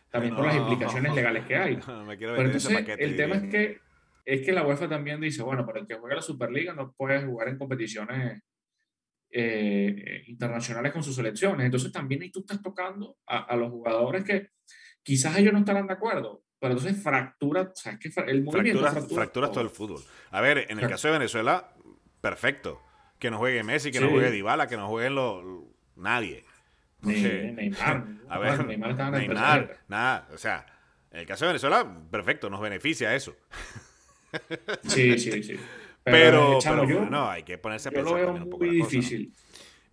También 0.09 0.35
por 0.35 0.45
las 0.45 0.55
implicaciones 0.55 1.13
legales 1.13 1.45
que 1.45 1.55
hay. 1.55 1.75
pero 2.19 2.41
entonces, 2.41 2.85
el 2.97 3.15
tema 3.15 3.35
es 3.35 3.43
que, 3.49 3.79
es 4.25 4.41
que 4.45 4.51
la 4.51 4.65
UEFA 4.65 4.89
también 4.89 5.21
dice, 5.21 5.43
bueno, 5.43 5.65
para 5.65 5.79
el 5.79 5.87
que 5.87 5.95
juega 5.95 6.15
la 6.15 6.21
Superliga 6.21 6.73
no 6.73 6.91
puede 6.91 7.25
jugar 7.25 7.49
en 7.49 7.57
competiciones 7.57 8.41
eh, 9.31 10.23
internacionales 10.27 10.91
con 10.91 11.03
sus 11.03 11.15
selecciones. 11.15 11.65
Entonces 11.65 11.91
también 11.91 12.21
ahí 12.21 12.31
tú 12.31 12.41
estás 12.41 12.61
tocando 12.61 13.17
a, 13.25 13.39
a 13.45 13.55
los 13.55 13.69
jugadores 13.69 14.23
que 14.23 14.49
quizás 15.03 15.37
ellos 15.37 15.53
no 15.53 15.59
estarán 15.59 15.87
de 15.87 15.93
acuerdo, 15.93 16.43
pero 16.59 16.73
entonces 16.73 17.01
fractura, 17.01 17.61
o 17.61 17.75
sea, 17.75 17.93
es 17.93 17.99
que 17.99 18.21
el 18.27 18.43
movimiento 18.43 18.87
fractura, 19.09 19.51
todo. 19.51 19.61
el 19.61 19.69
fútbol. 19.71 20.01
A 20.29 20.41
ver, 20.41 20.67
en 20.69 20.79
el 20.79 20.87
caso 20.87 21.07
de 21.07 21.13
Venezuela, 21.13 21.73
perfecto. 22.21 22.81
Que 23.17 23.31
no 23.31 23.39
juegue 23.39 23.63
Messi, 23.63 23.91
que 23.91 23.99
no 23.99 24.09
juegue 24.09 24.31
Dybala, 24.31 24.67
que 24.67 24.77
no 24.77 24.87
jueguen 24.87 25.15
los 25.15 25.43
nadie. 25.95 26.43
Neymar. 27.01 28.07
A 28.29 28.39
ver, 28.39 28.65
Neymar, 28.65 29.11
Neymar 29.11 29.79
nada. 29.87 30.27
O 30.33 30.37
sea, 30.37 30.65
en 31.11 31.21
el 31.21 31.25
caso 31.25 31.45
de 31.45 31.49
Venezuela, 31.49 31.85
perfecto, 32.09 32.49
nos 32.49 32.61
beneficia 32.61 33.15
eso. 33.15 33.35
Sí, 34.83 35.17
sí, 35.19 35.43
sí. 35.43 35.55
Pero, 36.03 36.57
pero, 36.63 37.05
no, 37.05 37.29
hay 37.29 37.43
que 37.43 37.59
ponerse 37.59 37.89
a 37.89 37.91
pensar 37.91 38.25
un 38.25 38.49
poco. 38.49 38.65
Muy 38.65 38.77
difícil. 38.77 39.31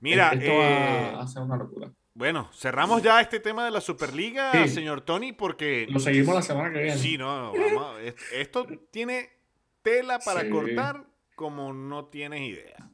Mira, 0.01 0.31
esto 0.31 0.47
eh, 0.47 1.13
va 1.15 1.23
a 1.23 1.27
ser 1.27 1.43
una 1.43 1.59
locura. 1.59 1.93
Bueno, 2.15 2.51
cerramos 2.55 3.03
ya 3.03 3.21
este 3.21 3.41
tema 3.41 3.65
de 3.65 3.71
la 3.71 3.83
Superliga, 3.83 4.67
señor 4.69 5.03
Tony, 5.03 5.35
porque... 5.35 5.87
Lo 5.91 6.01
seguimos 6.01 6.35
la 6.35 6.41
semana 6.41 6.73
que 6.73 6.83
viene. 6.83 6.97
Sí, 6.97 7.19
no, 7.19 7.53
vamos, 7.53 7.97
esto 8.33 8.67
tiene 8.91 9.29
tela 9.83 10.19
para 10.19 10.49
cortar 10.49 11.05
como 11.35 11.73
no 11.73 12.07
tienes 12.07 12.41
idea. 12.41 12.91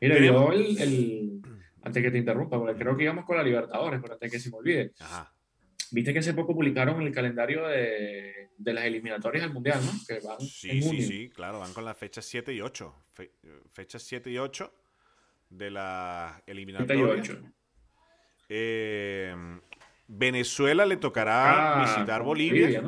Mira, 0.00 0.18
yo 0.18 0.52
el, 0.52 1.42
Antes 1.82 2.02
que 2.02 2.10
te 2.10 2.18
interrumpa, 2.18 2.58
porque 2.58 2.78
creo 2.78 2.96
que 2.96 3.04
íbamos 3.04 3.24
con 3.24 3.36
la 3.36 3.42
Libertadores, 3.42 4.00
pero 4.00 4.14
antes 4.14 4.30
que 4.30 4.38
se 4.38 4.50
me 4.50 4.58
olvide. 4.58 4.92
Ajá. 5.00 5.32
Viste 5.92 6.12
que 6.12 6.20
hace 6.20 6.34
poco 6.34 6.54
publicaron 6.54 7.02
el 7.02 7.12
calendario 7.12 7.66
de, 7.66 8.50
las 8.58 8.84
eliminatorias 8.84 9.44
al 9.44 9.52
Mundial, 9.52 9.80
¿no? 9.84 9.92
Que 10.06 10.20
van 10.24 10.40
sí, 10.40 10.82
sí, 10.82 11.02
sí, 11.02 11.30
claro, 11.30 11.58
van 11.58 11.72
con 11.72 11.84
las 11.84 11.96
fechas 11.96 12.24
7 12.26 12.52
y 12.52 12.60
8. 12.60 12.94
fechas 13.72 14.02
7 14.02 14.30
y 14.30 14.38
8 14.38 14.72
de 15.50 15.70
la 15.70 16.42
eliminatoria. 16.46 16.94
7 16.94 17.32
y 17.32 17.34
8. 17.34 17.52
Eh, 18.50 19.34
Venezuela 20.06 20.86
le 20.86 20.96
tocará 20.96 21.80
ah, 21.80 21.82
visitar 21.82 22.22
Bolivia. 22.22 22.82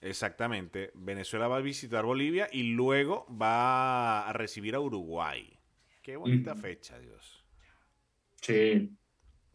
Exactamente. 0.00 0.90
Venezuela 0.94 1.48
va 1.48 1.56
a 1.56 1.60
visitar 1.60 2.04
Bolivia 2.04 2.48
y 2.52 2.64
luego 2.64 3.26
va 3.30 4.28
a 4.28 4.32
recibir 4.32 4.74
a 4.74 4.80
Uruguay. 4.80 5.58
Qué 6.02 6.16
bonita 6.16 6.56
fecha, 6.56 6.98
Dios. 6.98 7.41
Sí. 8.42 8.90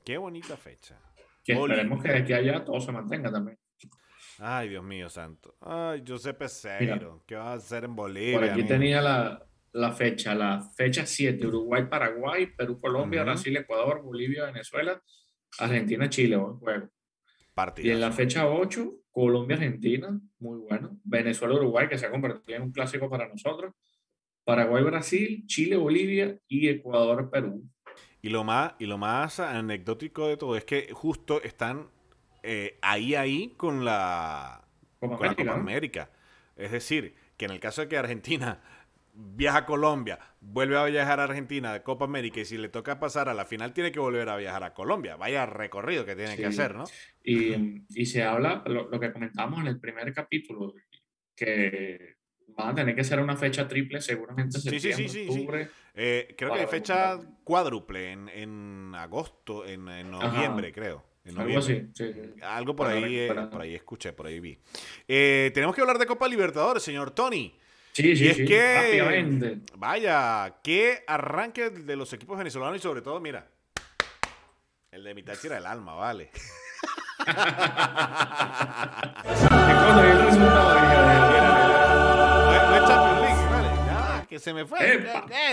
Qué 0.04 0.18
bonita 0.18 0.58
fecha. 0.58 1.00
Que 1.44 1.54
esperemos 1.54 2.02
que 2.02 2.10
de 2.10 2.18
aquí 2.18 2.34
allá 2.34 2.66
todo 2.66 2.80
se 2.80 2.92
mantenga 2.92 3.32
también. 3.32 3.58
Ay, 4.40 4.70
Dios 4.70 4.84
mío, 4.84 5.10
santo. 5.10 5.56
Ay, 5.62 6.04
José 6.08 6.34
Peseiro. 6.34 7.24
¿Qué 7.26 7.36
va 7.36 7.52
a 7.52 7.56
hacer 7.56 7.86
en 7.86 7.96
Bolivia? 7.96 8.40
Por 8.40 8.50
aquí 8.50 8.64
tenía 8.64 9.02
la, 9.02 9.46
la, 9.74 9.92
fecha. 9.92 10.36
La 10.36 10.62
fecha 10.62 11.06
7, 11.06 11.48
Uruguay, 11.48 11.86
Paraguay, 11.90 12.48
Perú, 12.56 12.80
Colombia, 12.80 13.24
Brasil, 13.24 13.56
Ecuador, 13.58 14.02
Bolivia, 14.04 14.46
Venezuela, 14.46 15.02
Argentina, 15.60 16.10
Chile, 16.10 16.38
juego. 16.38 16.90
Y 17.78 17.90
en 17.90 18.00
la 18.00 18.12
fecha 18.12 18.48
8, 18.48 18.94
Colombia, 19.10 19.58
Argentina, 19.58 20.20
muy 20.40 20.60
bueno. 20.60 21.00
Venezuela, 21.04 21.56
Uruguay, 21.56 21.88
que 21.88 21.98
se 21.98 22.06
ha 22.06 22.12
convertido 22.12 22.58
en 22.58 22.64
un 22.64 22.72
clásico 22.72 23.10
para 23.10 23.28
nosotros. 23.28 23.74
Paraguay, 24.44 24.84
Brasil, 24.84 25.44
Chile, 25.48 25.76
Bolivia 25.76 26.38
y 26.48 26.70
Ecuador, 26.70 27.30
Perú. 27.32 27.64
Y 28.22 28.30
lo 28.30 28.44
más, 28.44 28.74
y 28.80 28.86
lo 28.86 28.98
más 28.98 29.40
anecdótico 29.40 30.28
de 30.28 30.38
todo 30.38 30.58
es 30.58 30.66
que 30.66 30.90
justo 30.94 31.42
están 31.42 31.88
eh, 32.44 32.78
ahí, 32.82 33.16
ahí 33.16 33.54
con 33.58 33.86
la, 33.86 34.64
Copa 35.00 35.36
América. 35.52 36.10
Es 36.56 36.72
decir, 36.72 37.14
que 37.38 37.46
en 37.46 37.52
el 37.52 37.60
caso 37.60 37.82
de 37.82 37.88
que 37.88 37.98
Argentina 37.98 38.60
viaja 39.14 39.60
a 39.60 39.66
Colombia, 39.66 40.20
vuelve 40.42 40.78
a 40.78 40.86
viajar 40.86 41.20
a 41.20 41.24
Argentina 41.24 41.74
de 41.74 41.82
Copa 41.82 42.06
América 42.06 42.40
y 42.40 42.46
si 42.46 42.58
le 42.58 42.70
toca 42.70 43.00
pasar 43.00 43.30
a 43.30 43.34
la 43.34 43.46
final 43.46 43.74
tiene 43.74 43.92
que 43.92 44.00
volver 44.00 44.30
a 44.30 44.38
viajar 44.38 44.64
a 44.64 44.74
Colombia. 44.74 45.16
Vaya 45.16 45.46
recorrido 45.46 46.06
que 46.06 46.16
tiene 46.16 46.36
que 46.36 46.46
hacer, 46.46 46.76
¿no? 46.76 46.86
Y, 47.24 47.84
y 47.90 48.06
se 48.06 48.24
habla, 48.24 48.64
lo, 48.66 49.00
que 49.00 49.12
comentamos 49.12 49.60
en 49.62 49.68
el 49.68 49.80
primer 49.80 50.14
capítulo, 50.14 50.74
que 51.36 52.18
van 52.50 52.70
a 52.70 52.76
tener 52.76 52.96
que 52.96 53.04
ser 53.04 53.20
una 53.20 53.36
fecha 53.36 53.68
triple 53.68 54.02
seguramente 54.02 54.60
sí, 54.60 54.80
sí, 54.80 54.94
sí, 54.94 55.08
sí, 55.08 55.28
eh, 55.98 56.36
creo 56.38 56.54
que 56.54 56.60
hay 56.60 56.68
fecha 56.68 57.20
cuádruple 57.44 58.12
en, 58.12 58.30
en 58.30 58.94
agosto, 58.96 59.66
en, 59.66 59.86
noviembre, 60.12 60.72
creo. 60.72 61.04
Algo 61.36 61.60
así, 61.60 61.90
Algo 62.42 62.76
por 62.76 62.88
ahí, 62.88 63.18
eh, 63.20 63.34
por 63.52 63.62
ahí 63.62 63.76
escuché, 63.76 64.14
por 64.14 64.28
ahí 64.28 64.40
vi. 64.40 64.58
Eh, 65.08 65.52
tenemos 65.54 65.76
que 65.76 65.82
hablar 65.82 65.98
de 65.98 66.06
Copa 66.06 66.28
Libertadores, 66.28 66.84
señor 66.84 67.12
Tony. 67.12 67.58
Sí, 67.92 68.16
sí, 68.16 68.26
y 68.26 68.28
es 68.28 68.38
que, 68.38 69.60
vaya, 69.76 70.60
qué 70.64 71.04
arranque 71.08 71.72
de 71.72 71.96
los 71.96 72.14
equipos 72.14 72.38
venezolanos 72.38 72.78
y 72.78 72.82
sobre 72.82 73.02
todo, 73.02 73.20
mira, 73.20 73.50
el 74.92 75.04
de 75.04 75.16
mitad 75.16 75.36
era 75.44 75.58
el 75.58 75.66
alma, 75.66 75.96
vale. 75.96 76.30
no 80.38 81.27
que 84.38 84.44
se 84.44 84.54
me 84.54 84.66
fue. 84.66 84.80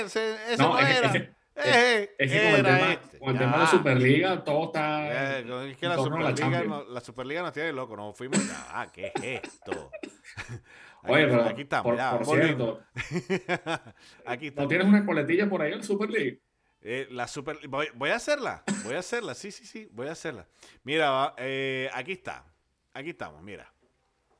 Ese, 0.04 0.52
ese 0.52 0.62
no, 0.62 0.78
era. 0.78 1.12
Es, 1.56 2.10
es, 2.18 2.32
que 2.32 2.50
con 2.50 2.54
el 2.54 2.62
tema, 2.64 2.92
este. 2.92 3.18
con 3.18 3.30
el 3.30 3.38
tema 3.38 3.52
de 3.52 3.58
la 3.58 3.66
Superliga, 3.66 4.44
todo 4.44 4.66
está. 4.66 5.38
Eh, 5.38 5.70
es 5.70 5.76
que 5.76 5.86
la 5.86 5.96
Superliga, 5.96 6.64
no, 6.64 6.84
la 6.84 7.00
Superliga 7.00 7.42
nos 7.42 7.52
tiene 7.52 7.72
loco. 7.72 7.96
Nos 7.96 8.16
fuimos. 8.16 8.38
Ah, 8.70 8.88
¿qué 8.92 9.12
es 9.14 9.42
esto? 9.44 9.90
Oye, 11.06 11.26
pero 11.26 11.42
aquí 11.44 11.62
estamos, 11.62 12.00
por, 12.00 12.24
cierto, 12.24 12.80
aquí 14.26 14.50
¿no 14.56 14.66
tienes 14.66 14.86
una 14.86 15.04
coletilla 15.04 15.50
por 15.50 15.60
ahí 15.60 15.72
en 15.72 15.78
la 15.78 15.84
Super 15.84 16.08
League? 16.08 16.40
Eh, 16.80 17.08
la 17.10 17.28
Super 17.28 17.58
voy, 17.68 17.88
voy, 17.94 18.08
a 18.08 18.16
hacerla, 18.16 18.64
voy 18.84 18.94
a 18.94 19.00
hacerla, 19.00 19.34
sí, 19.34 19.50
sí, 19.50 19.66
sí, 19.66 19.86
voy 19.92 20.08
a 20.08 20.12
hacerla. 20.12 20.48
Mira, 20.82 21.34
eh, 21.36 21.90
aquí 21.92 22.12
está, 22.12 22.46
aquí 22.94 23.10
estamos, 23.10 23.42
mira, 23.42 23.70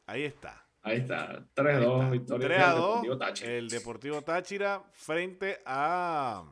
ahí 0.07 0.25
está. 0.25 0.63
Ahí 0.87 0.99
está, 0.99 1.42
3-2, 1.57 2.11
victoria 2.11 2.47
3 2.47 2.61
a 2.61 2.70
2, 2.73 2.85
Deportivo 2.85 3.18
Táchira. 3.18 3.53
El 3.53 3.68
Deportivo 3.68 4.23
Táchira 4.23 4.85
frente 4.92 5.61
a 5.64 6.44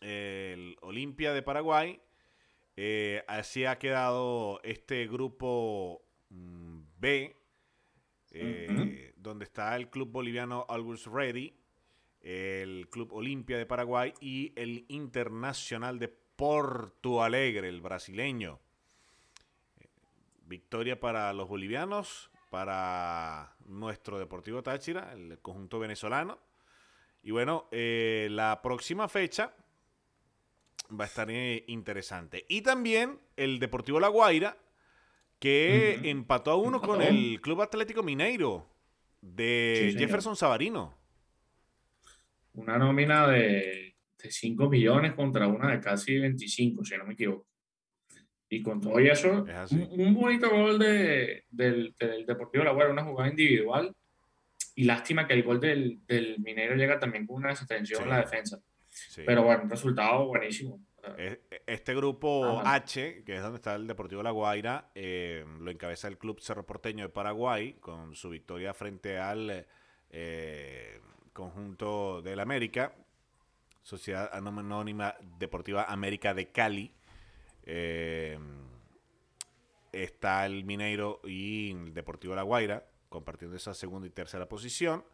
el 0.00 0.76
Olimpia 0.80 1.34
de 1.34 1.42
Paraguay. 1.42 2.00
Eh, 2.76 3.22
así 3.28 3.66
ha 3.66 3.78
quedado 3.78 4.60
este 4.62 5.06
grupo 5.08 6.00
mm, 6.30 6.80
B 6.96 7.36
eh, 8.30 9.12
donde 9.16 9.44
está 9.44 9.76
el 9.76 9.90
club 9.90 10.10
boliviano 10.10 10.64
Always 10.66 11.04
Ready, 11.06 11.54
el 12.22 12.88
club 12.88 13.12
Olimpia 13.12 13.58
de 13.58 13.66
Paraguay 13.66 14.14
y 14.22 14.54
el 14.56 14.86
Internacional 14.88 15.98
de 15.98 16.08
Porto 16.08 17.22
Alegre, 17.22 17.68
el 17.68 17.82
brasileño. 17.82 18.58
Victoria 20.46 20.98
para 20.98 21.30
los 21.34 21.46
bolivianos, 21.46 22.30
para 22.50 23.56
nuestro 23.66 24.18
Deportivo 24.18 24.62
Táchira, 24.62 25.12
el 25.12 25.38
conjunto 25.40 25.78
venezolano. 25.78 26.38
Y 27.22 27.30
bueno, 27.30 27.68
eh, 27.70 28.28
la 28.30 28.60
próxima 28.62 29.08
fecha 29.08 29.54
va 30.98 31.04
a 31.04 31.06
estar 31.06 31.30
eh, 31.30 31.64
interesante. 31.68 32.44
Y 32.48 32.62
también 32.62 33.18
el 33.36 33.58
Deportivo 33.58 34.00
La 34.00 34.08
Guaira, 34.08 34.56
que 35.38 36.00
empató 36.04 36.50
a 36.50 36.56
uno 36.56 36.80
con 36.80 37.02
el 37.02 37.40
Club 37.40 37.62
Atlético 37.62 38.02
Mineiro 38.02 38.68
de 39.20 39.94
Jefferson 39.96 40.36
Savarino. 40.36 40.96
Una 42.54 42.78
nómina 42.78 43.28
de, 43.28 43.96
5 44.18 44.68
millones 44.68 45.14
contra 45.14 45.46
una 45.46 45.70
de 45.70 45.80
casi 45.80 46.18
25, 46.18 46.84
si 46.84 46.96
no 46.96 47.04
me 47.04 47.12
equivoco. 47.12 47.46
Y 48.50 48.62
con 48.62 48.80
todo 48.80 48.98
eso, 48.98 49.44
un, 49.90 50.14
bonito 50.14 50.48
gol 50.48 50.78
de, 50.78 51.44
del, 51.50 51.94
Deportivo 52.26 52.64
La 52.64 52.72
Guardia, 52.72 52.92
una 52.92 53.04
jugada 53.04 53.28
individual. 53.28 53.94
Y 54.74 54.84
lástima 54.84 55.26
que 55.26 55.34
el 55.34 55.42
gol 55.42 55.60
del, 55.60 55.98
del 56.06 56.38
Mineiro 56.38 56.74
llega 56.76 56.98
también 56.98 57.26
con 57.26 57.36
una 57.36 57.50
desatención 57.50 58.04
en 58.04 58.08
la 58.08 58.20
defensa. 58.20 58.58
Pero 59.26 59.42
bueno, 59.42 59.64
un 59.64 59.70
resultado 59.70 60.26
buenísimo. 60.26 60.80
Este 61.66 61.94
grupo 61.94 62.60
H, 62.64 63.22
que 63.24 63.36
es 63.36 63.42
donde 63.42 63.56
está 63.56 63.74
el 63.74 63.86
Deportivo 63.86 64.22
La 64.22 64.30
Guaira, 64.30 64.90
eh, 64.94 65.44
lo 65.60 65.70
encabeza 65.70 66.08
el 66.08 66.18
Club 66.18 66.40
Cerro 66.40 66.66
Porteño 66.66 67.04
de 67.04 67.08
Paraguay 67.08 67.74
con 67.74 68.14
su 68.14 68.30
victoria 68.30 68.74
frente 68.74 69.18
al 69.18 69.66
eh, 70.10 71.00
conjunto 71.32 72.20
del 72.22 72.40
América, 72.40 72.92
Sociedad 73.82 74.28
Anónima 74.32 75.14
Deportiva 75.38 75.84
América 75.84 76.34
de 76.34 76.50
Cali. 76.50 76.92
Eh, 77.70 78.38
está 79.92 80.46
el 80.46 80.64
Mineiro 80.64 81.20
y 81.22 81.70
el 81.72 81.92
Deportivo 81.92 82.34
La 82.34 82.42
Guaira 82.42 82.86
compartiendo 83.10 83.56
esa 83.56 83.74
segunda 83.74 84.06
y 84.06 84.10
tercera 84.10 84.48
posición. 84.48 85.04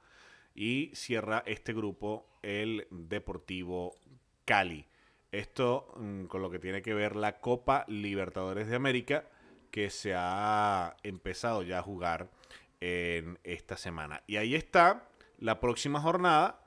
Y 0.55 0.93
cierra 0.95 1.43
este 1.47 1.73
grupo 1.73 2.27
el 2.43 2.87
Deportivo 2.91 3.97
Cali. 4.45 4.87
Esto 5.33 5.93
mm, 5.97 6.27
con 6.27 6.43
lo 6.43 6.51
que 6.51 6.61
tiene 6.61 6.81
que 6.81 6.95
ver 6.95 7.17
la 7.17 7.41
Copa 7.41 7.85
Libertadores 7.89 8.69
de 8.69 8.77
América 8.77 9.29
que 9.73 9.91
se 9.91 10.15
ha 10.17 10.97
empezado 11.03 11.65
ya 11.65 11.81
a 11.81 11.83
jugar 11.83 12.31
en 12.81 13.41
esta 13.43 13.77
semana. 13.77 14.23
Y 14.29 14.37
ahí 14.37 14.55
está 14.55 15.09
la 15.39 15.59
próxima 15.59 16.01
jornada 16.01 16.65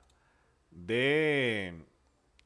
de 0.70 1.86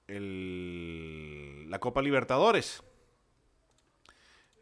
la 0.06 1.78
Copa 1.80 2.02
Libertadores. 2.02 2.84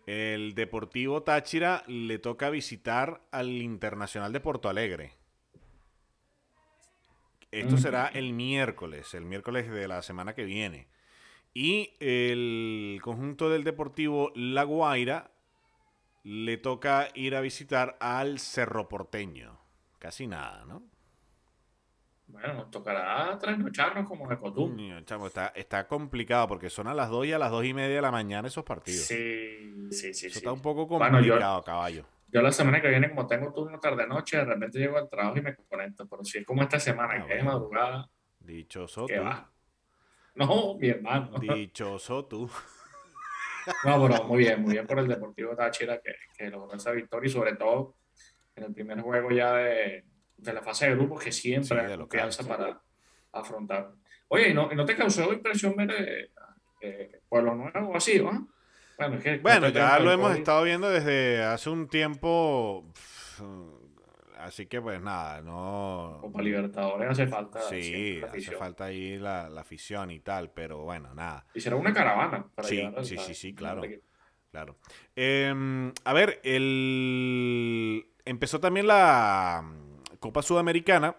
El 0.07 0.55
Deportivo 0.55 1.23
Táchira 1.23 1.85
le 1.87 2.19
toca 2.19 2.51
visitar 2.51 3.23
al 3.31 3.51
Internacional 3.51 4.33
de 4.33 4.41
Porto 4.41 4.69
Alegre. 4.69 5.13
Esto 7.51 7.77
será 7.79 8.07
el 8.07 8.33
miércoles, 8.33 9.13
el 9.15 9.25
miércoles 9.25 9.71
de 9.71 9.89
la 9.89 10.03
semana 10.03 10.35
que 10.35 10.45
viene. 10.45 10.87
Y 11.53 11.95
el 11.99 13.01
conjunto 13.03 13.51
del 13.51 13.65
Deportivo 13.65 14.33
La 14.37 14.63
Guaira 14.63 15.33
le 16.23 16.59
toca 16.59 17.09
ir 17.15 17.35
a 17.35 17.41
visitar 17.41 17.97
al 18.01 18.39
Cerro 18.39 18.89
Porteño. 18.89 19.59
Casi 19.99 20.27
nada, 20.27 20.65
¿no? 20.65 20.83
Bueno, 22.33 22.55
nos 22.55 22.71
tocará 22.71 23.37
trasnocharnos 23.39 24.09
como 24.09 24.29
de 24.29 24.39
costumbre. 24.39 25.05
Chamo, 25.05 25.27
está, 25.27 25.49
está 25.49 25.87
complicado 25.87 26.47
porque 26.49 26.71
son 26.71 26.87
a 26.87 26.95
las 26.95 27.11
2 27.11 27.27
y 27.27 27.33
a 27.33 27.39
las 27.39 27.51
2 27.51 27.65
y 27.65 27.75
media 27.75 27.97
de 27.97 28.03
la 28.03 28.11
mañana 28.11 28.49
esos 28.49 28.65
partidos. 28.65 29.03
Sí, 29.03 29.89
sí, 29.91 30.15
sí. 30.15 30.27
Eso 30.27 30.39
está 30.39 30.53
un 30.53 30.63
poco 30.63 30.87
complicado, 30.87 31.63
caballo. 31.63 32.05
Yo 32.29 32.43
la 32.43 32.53
semana 32.53 32.81
que 32.81 32.89
viene, 32.89 33.11
como 33.11 33.27
tengo 33.27 33.53
turno 33.53 33.81
tarde-noche, 33.81 34.37
de 34.37 34.45
repente 34.45 34.79
llego 34.79 34.97
al 34.97 35.09
trabajo 35.09 35.39
y 35.39 35.43
me 35.43 35.57
conecto. 35.57 36.07
Pero 36.09 36.25
si 36.25 36.39
es 36.39 36.47
como 36.47 36.63
esta 36.63 36.79
semana, 36.79 37.15
ah, 37.19 37.27
que 37.27 37.39
es 37.39 37.45
madrugada. 37.45 38.09
Dichoso 38.39 39.07
tú. 39.07 39.15
No, 40.37 40.77
mi 40.79 40.89
hermano. 40.89 41.33
Dichoso 41.41 42.25
tú. 42.27 42.49
No, 43.85 44.09
pero 44.09 44.25
muy 44.25 44.39
bien, 44.39 44.63
muy 44.63 44.73
bien 44.73 44.87
por 44.87 44.99
el 44.99 45.09
Deportivo 45.09 45.55
Táchira 45.55 46.01
que, 46.01 46.15
que 46.37 46.49
logró 46.49 46.75
esa 46.75 46.93
victoria 46.93 47.29
y 47.29 47.31
sobre 47.31 47.57
todo 47.57 47.95
en 48.57 48.65
el 48.65 48.73
primer 48.73 49.01
juego 49.01 49.31
ya 49.31 49.53
de, 49.55 50.05
de 50.43 50.53
la 50.53 50.63
fase 50.63 50.89
de 50.89 50.95
grupos 50.95 51.23
que 51.23 51.33
siempre 51.33 51.89
sí, 51.89 51.97
confianza 51.97 52.47
para 52.47 52.81
afrontar. 53.33 53.93
Oye, 54.29 54.55
¿no, 54.55 54.71
¿no 54.73 54.85
te 54.85 54.97
causó 54.97 55.33
impresión 55.33 55.75
ver 55.77 55.91
eh, 55.91 56.31
eh, 56.81 57.21
Pueblo 57.29 57.55
Nuevo 57.55 57.97
así, 57.97 58.21
¿no? 58.21 58.49
Bueno, 58.97 59.17
es 59.17 59.25
que 59.25 59.39
bueno 59.39 59.69
ya 59.71 59.99
lo 59.99 60.13
hemos 60.13 60.37
estado 60.37 60.63
viendo 60.63 60.91
desde 60.91 61.43
hace 61.43 61.71
un 61.71 61.89
tiempo. 61.89 62.93
Así 64.39 64.67
que 64.67 64.81
pues 64.81 65.01
nada, 65.03 65.43
no... 65.43 66.19
Como 66.23 66.41
Libertadores 66.41 67.11
hace 67.11 67.27
falta... 67.27 67.61
Sí, 67.61 68.23
hace 68.23 68.53
falta 68.53 68.87
ahí 68.87 69.19
la, 69.19 69.51
la, 69.51 69.61
afición 69.61 70.11
y 70.11 70.21
tal, 70.21 70.51
pero 70.51 70.79
bueno, 70.83 71.13
nada. 71.15 71.45
Y 71.53 71.61
será 71.61 71.77
una 71.77 71.93
caravana 71.93 72.47
para 72.55 72.67
Sí, 72.67 72.83
sí, 73.03 73.19
sí, 73.19 73.35
sí, 73.35 73.55
claro. 73.55 73.83
Claro. 74.51 74.79
Eh, 75.15 75.93
a 76.05 76.13
ver, 76.13 76.41
el... 76.43 78.07
empezó 78.25 78.61
también 78.61 78.87
la 78.87 79.63
Copa 80.21 80.43
Sudamericana, 80.43 81.17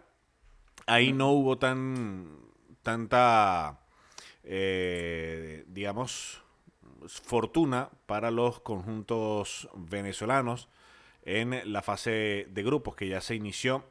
ahí 0.85 1.11
no 1.11 1.31
hubo 1.31 1.57
tan 1.57 2.41
tanta, 2.83 3.79
eh, 4.43 5.63
digamos, 5.67 6.41
fortuna 7.07 7.89
para 8.05 8.31
los 8.31 8.59
conjuntos 8.61 9.69
venezolanos 9.75 10.69
en 11.23 11.71
la 11.71 11.81
fase 11.81 12.47
de 12.49 12.63
grupos 12.63 12.95
que 12.95 13.07
ya 13.07 13.21
se 13.21 13.35
inició 13.35 13.83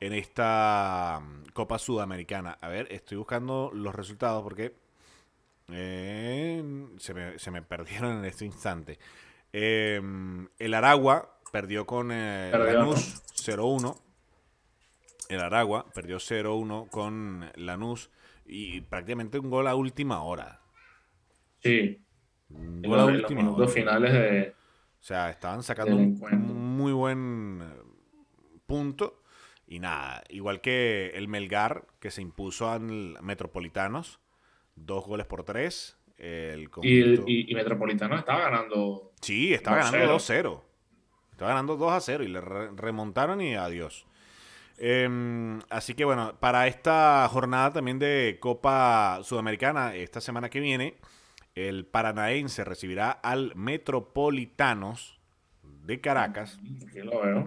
en 0.00 0.12
esta 0.12 1.20
mm, 1.22 1.52
Copa 1.52 1.78
Sudamericana. 1.78 2.58
A 2.60 2.68
ver, 2.68 2.88
estoy 2.90 3.18
buscando 3.18 3.70
los 3.72 3.94
resultados 3.94 4.42
porque 4.42 4.74
eh, 5.68 6.62
se, 6.98 7.14
me, 7.14 7.62
perdieron 7.62 8.18
en 8.18 8.24
este 8.24 8.44
instante. 8.44 8.98
Em, 9.52 10.48
el 10.58 10.74
Aragua 10.74 11.38
perdió 11.50 11.86
con 11.86 12.10
eh, 12.12 12.50
Lanús 12.52 13.22
0-1. 13.36 14.05
El 15.28 15.40
Aragua 15.40 15.86
perdió 15.92 16.18
0-1 16.18 16.88
con 16.88 17.50
Lanús 17.56 18.10
y 18.44 18.80
prácticamente 18.82 19.38
un 19.38 19.50
gol 19.50 19.66
a 19.66 19.74
última 19.74 20.22
hora. 20.22 20.60
Sí. 21.58 22.00
Un 22.50 22.82
gol 22.82 23.00
a 23.00 23.04
última 23.06 23.50
hora. 23.50 23.68
finales 23.68 24.12
de. 24.12 24.54
O 25.00 25.02
sea, 25.06 25.30
estaban 25.30 25.62
sacando 25.62 25.96
un 25.96 26.76
muy 26.76 26.92
buen 26.92 27.60
eh, 27.62 27.82
punto. 28.66 29.22
Y 29.68 29.80
nada, 29.80 30.22
igual 30.28 30.60
que 30.60 31.10
el 31.14 31.26
Melgar, 31.26 31.86
que 31.98 32.10
se 32.10 32.22
impuso 32.22 32.70
al 32.70 33.20
Metropolitanos, 33.20 34.20
dos 34.76 35.04
goles 35.04 35.26
por 35.26 35.42
tres. 35.42 35.98
El 36.18 36.70
y, 36.82 37.50
y, 37.50 37.54
Metropolitano 37.54 38.16
estaba 38.16 38.42
ganando. 38.42 39.12
Sí, 39.20 39.52
estaba 39.52 39.78
ganando 39.78 40.16
2-0. 40.16 40.62
Estaba 41.32 41.50
ganando 41.50 41.76
2 41.76 42.04
0 42.04 42.24
y 42.24 42.28
le 42.28 42.40
remontaron 42.40 43.40
y 43.40 43.54
adiós. 43.54 44.06
Em, 44.78 45.60
así 45.70 45.94
que 45.94 46.04
bueno, 46.04 46.36
para 46.38 46.66
esta 46.66 47.26
jornada 47.30 47.72
también 47.72 47.98
de 47.98 48.38
Copa 48.40 49.20
Sudamericana, 49.22 49.94
esta 49.94 50.20
semana 50.20 50.50
que 50.50 50.60
viene, 50.60 50.96
el 51.54 51.86
Paranaense 51.86 52.64
recibirá 52.64 53.10
al 53.10 53.54
Metropolitanos 53.54 55.18
de 55.62 56.00
Caracas. 56.00 56.58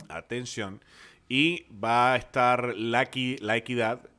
Atención. 0.09 0.83
Y 1.27 1.67
va 1.71 2.13
a 2.13 2.15
estar 2.17 2.75
la, 2.75 3.09
la 3.39 3.57
Equidad 3.57 4.09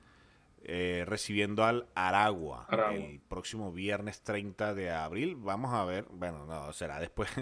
eh, 0.63 1.05
recibiendo 1.07 1.65
al 1.65 1.89
Aragua, 1.97 2.69
el 2.93 3.21
próximo 3.21 3.73
viernes 3.73 4.23
30 4.23 4.75
de 4.75 4.91
abril. 4.91 5.35
Vamos 5.37 5.75
a 5.75 5.85
ver, 5.85 6.07
bueno, 6.13 6.47
no, 6.47 6.73
será 6.73 7.01
después. 7.01 7.29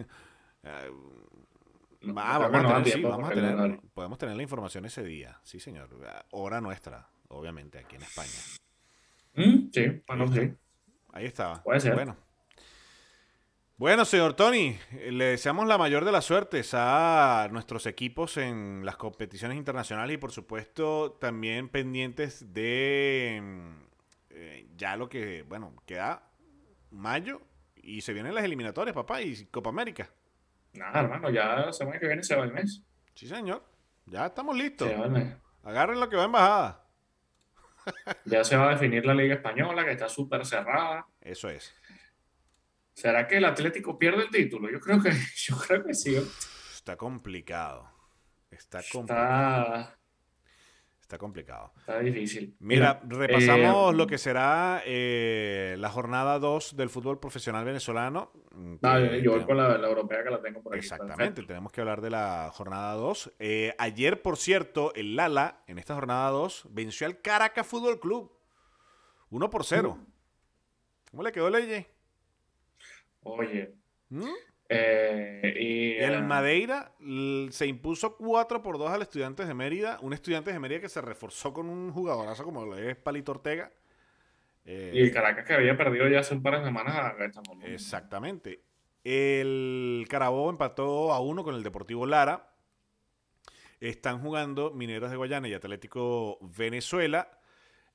Eh, 2.00 2.12
vamos, 2.12 3.30
a 3.30 3.32
tener, 3.32 3.80
podemos 3.92 4.18
tener 4.18 4.36
la 4.36 4.42
información 4.42 4.84
ese 4.84 5.02
día, 5.02 5.40
sí 5.42 5.58
señor, 5.58 5.88
hora 6.30 6.60
nuestra, 6.60 7.08
obviamente, 7.28 7.78
aquí 7.78 7.96
en 7.96 8.02
España. 8.02 8.30
Mm, 9.34 9.70
sí, 9.72 10.02
bueno, 10.06 10.32
sí. 10.32 10.52
Ahí 11.12 11.26
estaba. 11.26 11.62
Puede 11.62 11.80
ser. 11.80 11.94
Bueno. 11.94 12.16
Bueno, 13.76 14.04
señor 14.04 14.34
Tony, 14.34 14.76
le 15.08 15.24
deseamos 15.24 15.68
la 15.68 15.78
mayor 15.78 16.04
de 16.04 16.10
las 16.10 16.24
suertes 16.24 16.70
a 16.74 17.48
nuestros 17.52 17.86
equipos 17.86 18.36
en 18.36 18.84
las 18.84 18.96
competiciones 18.96 19.56
internacionales 19.56 20.14
y 20.14 20.18
por 20.18 20.32
supuesto 20.32 21.12
también 21.20 21.68
pendientes 21.68 22.52
de 22.52 23.40
eh, 24.30 24.68
ya 24.76 24.96
lo 24.96 25.08
que, 25.08 25.44
bueno, 25.48 25.72
queda 25.86 26.28
mayo 26.90 27.40
y 27.76 28.00
se 28.00 28.12
vienen 28.12 28.34
las 28.34 28.42
eliminatorias, 28.42 28.96
papá, 28.96 29.22
y 29.22 29.46
Copa 29.46 29.70
América. 29.70 30.10
Nada, 30.74 31.00
hermano, 31.00 31.30
ya 31.30 31.56
la 31.56 31.72
semana 31.72 31.98
que 31.98 32.06
viene 32.06 32.22
se 32.22 32.36
va 32.36 32.44
el 32.44 32.52
mes. 32.52 32.82
Sí, 33.14 33.26
señor. 33.26 33.64
Ya 34.06 34.26
estamos 34.26 34.56
listos. 34.56 34.90
Agarren 35.64 36.00
lo 36.00 36.08
que 36.08 36.16
va 36.16 36.24
en 36.24 36.32
bajada. 36.32 36.84
ya 38.24 38.44
se 38.44 38.56
va 38.56 38.68
a 38.68 38.70
definir 38.70 39.04
la 39.04 39.14
Liga 39.14 39.34
Española, 39.34 39.84
que 39.84 39.92
está 39.92 40.08
súper 40.08 40.46
cerrada. 40.46 41.06
Eso 41.20 41.48
es. 41.48 41.74
¿Será 42.94 43.26
que 43.26 43.36
el 43.36 43.44
Atlético 43.44 43.98
pierde 43.98 44.24
el 44.24 44.30
título? 44.30 44.70
Yo 44.70 44.80
creo 44.80 45.00
que, 45.02 45.10
yo 45.36 45.56
creo 45.56 45.84
que 45.84 45.94
sí. 45.94 46.16
Está 46.74 46.96
complicado. 46.96 47.90
Está 48.50 48.80
complicado. 48.90 49.74
Está 49.74 49.97
complicado. 51.16 51.72
Está 51.78 52.00
difícil. 52.00 52.54
Mira, 52.60 53.00
repasamos 53.08 53.94
eh, 53.94 53.96
lo 53.96 54.06
que 54.06 54.18
será 54.18 54.82
eh, 54.84 55.76
la 55.78 55.88
jornada 55.88 56.38
2 56.38 56.76
del 56.76 56.90
fútbol 56.90 57.18
profesional 57.18 57.64
venezolano. 57.64 58.32
Ah, 58.82 59.00
yo 59.00 59.32
voy 59.32 59.44
con 59.44 59.56
la, 59.56 59.76
europea 59.76 60.22
que 60.22 60.30
la 60.30 60.42
tengo 60.42 60.62
por 60.62 60.74
aquí. 60.74 60.80
Exactamente, 60.80 61.42
tenemos 61.44 61.72
que 61.72 61.80
hablar 61.80 62.02
de 62.02 62.10
la 62.10 62.50
jornada 62.52 62.92
2. 62.94 63.36
Eh, 63.38 63.74
ayer, 63.78 64.20
por 64.20 64.36
cierto, 64.36 64.92
el 64.94 65.16
Lala, 65.16 65.62
en 65.66 65.78
esta 65.78 65.94
jornada 65.94 66.28
2, 66.30 66.66
venció 66.70 67.06
al 67.06 67.22
Caracas 67.22 67.66
Fútbol 67.66 68.00
Club. 68.00 68.30
1 69.30 69.50
por 69.50 69.64
0. 69.64 69.96
Mm. 69.98 70.06
¿Cómo 71.10 71.22
le 71.22 71.32
quedó 71.32 71.48
Leye? 71.48 71.86
Oye, 73.22 73.74
¿Mm? 74.10 74.24
Eh, 74.68 75.54
y, 75.58 75.92
el 76.02 76.14
eh, 76.14 76.20
Madeira 76.20 76.92
se 77.50 77.66
impuso 77.66 78.16
4 78.16 78.62
por 78.62 78.78
2 78.78 78.90
al 78.90 79.02
Estudiantes 79.02 79.48
de 79.48 79.54
Mérida. 79.54 79.98
Un 80.02 80.12
Estudiantes 80.12 80.52
de 80.52 80.60
Mérida 80.60 80.80
que 80.80 80.88
se 80.88 81.00
reforzó 81.00 81.52
con 81.52 81.68
un 81.68 81.90
jugadorazo 81.90 82.44
como 82.44 82.66
lo 82.66 82.76
es 82.76 82.96
Palito 82.96 83.32
Ortega. 83.32 83.72
y 84.64 85.00
el 85.00 85.12
Caracas 85.12 85.46
que 85.46 85.54
había 85.54 85.76
perdido 85.76 86.08
ya 86.08 86.20
hace 86.20 86.34
un 86.34 86.42
par 86.42 86.58
de 86.58 86.64
semanas 86.64 86.94
a 86.94 87.16
Exactamente. 87.66 88.60
El 89.04 90.06
Carabobo 90.08 90.50
empató 90.50 91.12
a 91.12 91.20
uno 91.20 91.44
con 91.44 91.54
el 91.54 91.62
Deportivo 91.62 92.04
Lara. 92.04 92.50
Están 93.80 94.20
jugando 94.20 94.72
Mineros 94.72 95.10
de 95.10 95.16
Guayana 95.16 95.48
y 95.48 95.54
Atlético 95.54 96.38
Venezuela. 96.40 97.30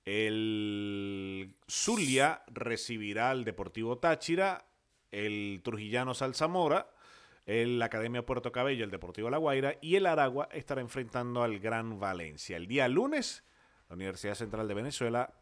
El 0.06 1.56
Zulia 1.70 2.42
recibirá 2.48 3.30
al 3.30 3.44
Deportivo 3.44 3.98
Táchira. 4.00 4.66
El 5.14 5.62
Trujillano 5.64 6.14
Salzamora. 6.14 6.90
El 7.46 7.82
Academia 7.82 8.26
Puerto 8.26 8.52
Cabello, 8.52 8.84
el 8.84 8.92
Deportivo 8.92 9.30
La 9.30 9.38
Guaira. 9.38 9.76
Y 9.82 9.96
el 9.96 10.06
Aragua 10.06 10.50
estará 10.52 10.82
enfrentando 10.82 11.44
al 11.44 11.60
Gran 11.60 12.00
Valencia. 12.00 12.58
El 12.58 12.68
día 12.68 12.88
lunes, 12.88 13.44
la 13.90 13.96
Universidad 13.96 14.36
Central 14.36 14.68
de 14.68 14.74
Venezuela 14.74 15.34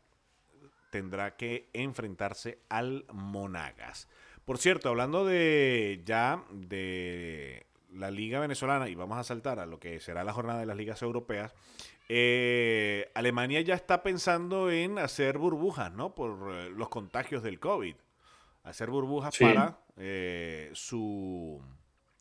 tendrá 0.89 1.37
que 1.37 1.69
enfrentarse 1.73 2.59
al 2.69 3.05
Monagas. 3.11 4.07
Por 4.45 4.57
cierto, 4.57 4.89
hablando 4.89 5.25
de 5.25 6.01
ya 6.05 6.43
de 6.51 7.65
la 7.93 8.11
Liga 8.11 8.39
Venezolana, 8.39 8.89
y 8.89 8.95
vamos 8.95 9.17
a 9.17 9.23
saltar 9.23 9.59
a 9.59 9.65
lo 9.65 9.79
que 9.79 9.99
será 9.99 10.23
la 10.23 10.33
jornada 10.33 10.59
de 10.59 10.65
las 10.65 10.77
ligas 10.77 11.01
europeas, 11.01 11.53
eh, 12.09 13.09
Alemania 13.13 13.61
ya 13.61 13.75
está 13.75 14.03
pensando 14.03 14.69
en 14.69 14.99
hacer 14.99 15.37
burbujas, 15.37 15.93
¿no? 15.93 16.13
Por 16.13 16.53
eh, 16.53 16.69
los 16.69 16.89
contagios 16.89 17.43
del 17.43 17.59
COVID. 17.59 17.95
Hacer 18.63 18.89
burbujas 18.89 19.37
para 19.37 19.79
eh, 19.97 20.69
su... 20.73 21.61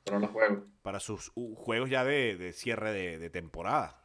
Para 0.05 0.19
los 0.19 0.31
juegos. 0.31 0.65
Para 0.83 1.01
sus 1.01 1.31
juegos 1.57 1.91
ya 1.91 2.05
de, 2.05 2.53
cierre 2.53 2.93
de 2.93 3.31
temporada. 3.31 4.01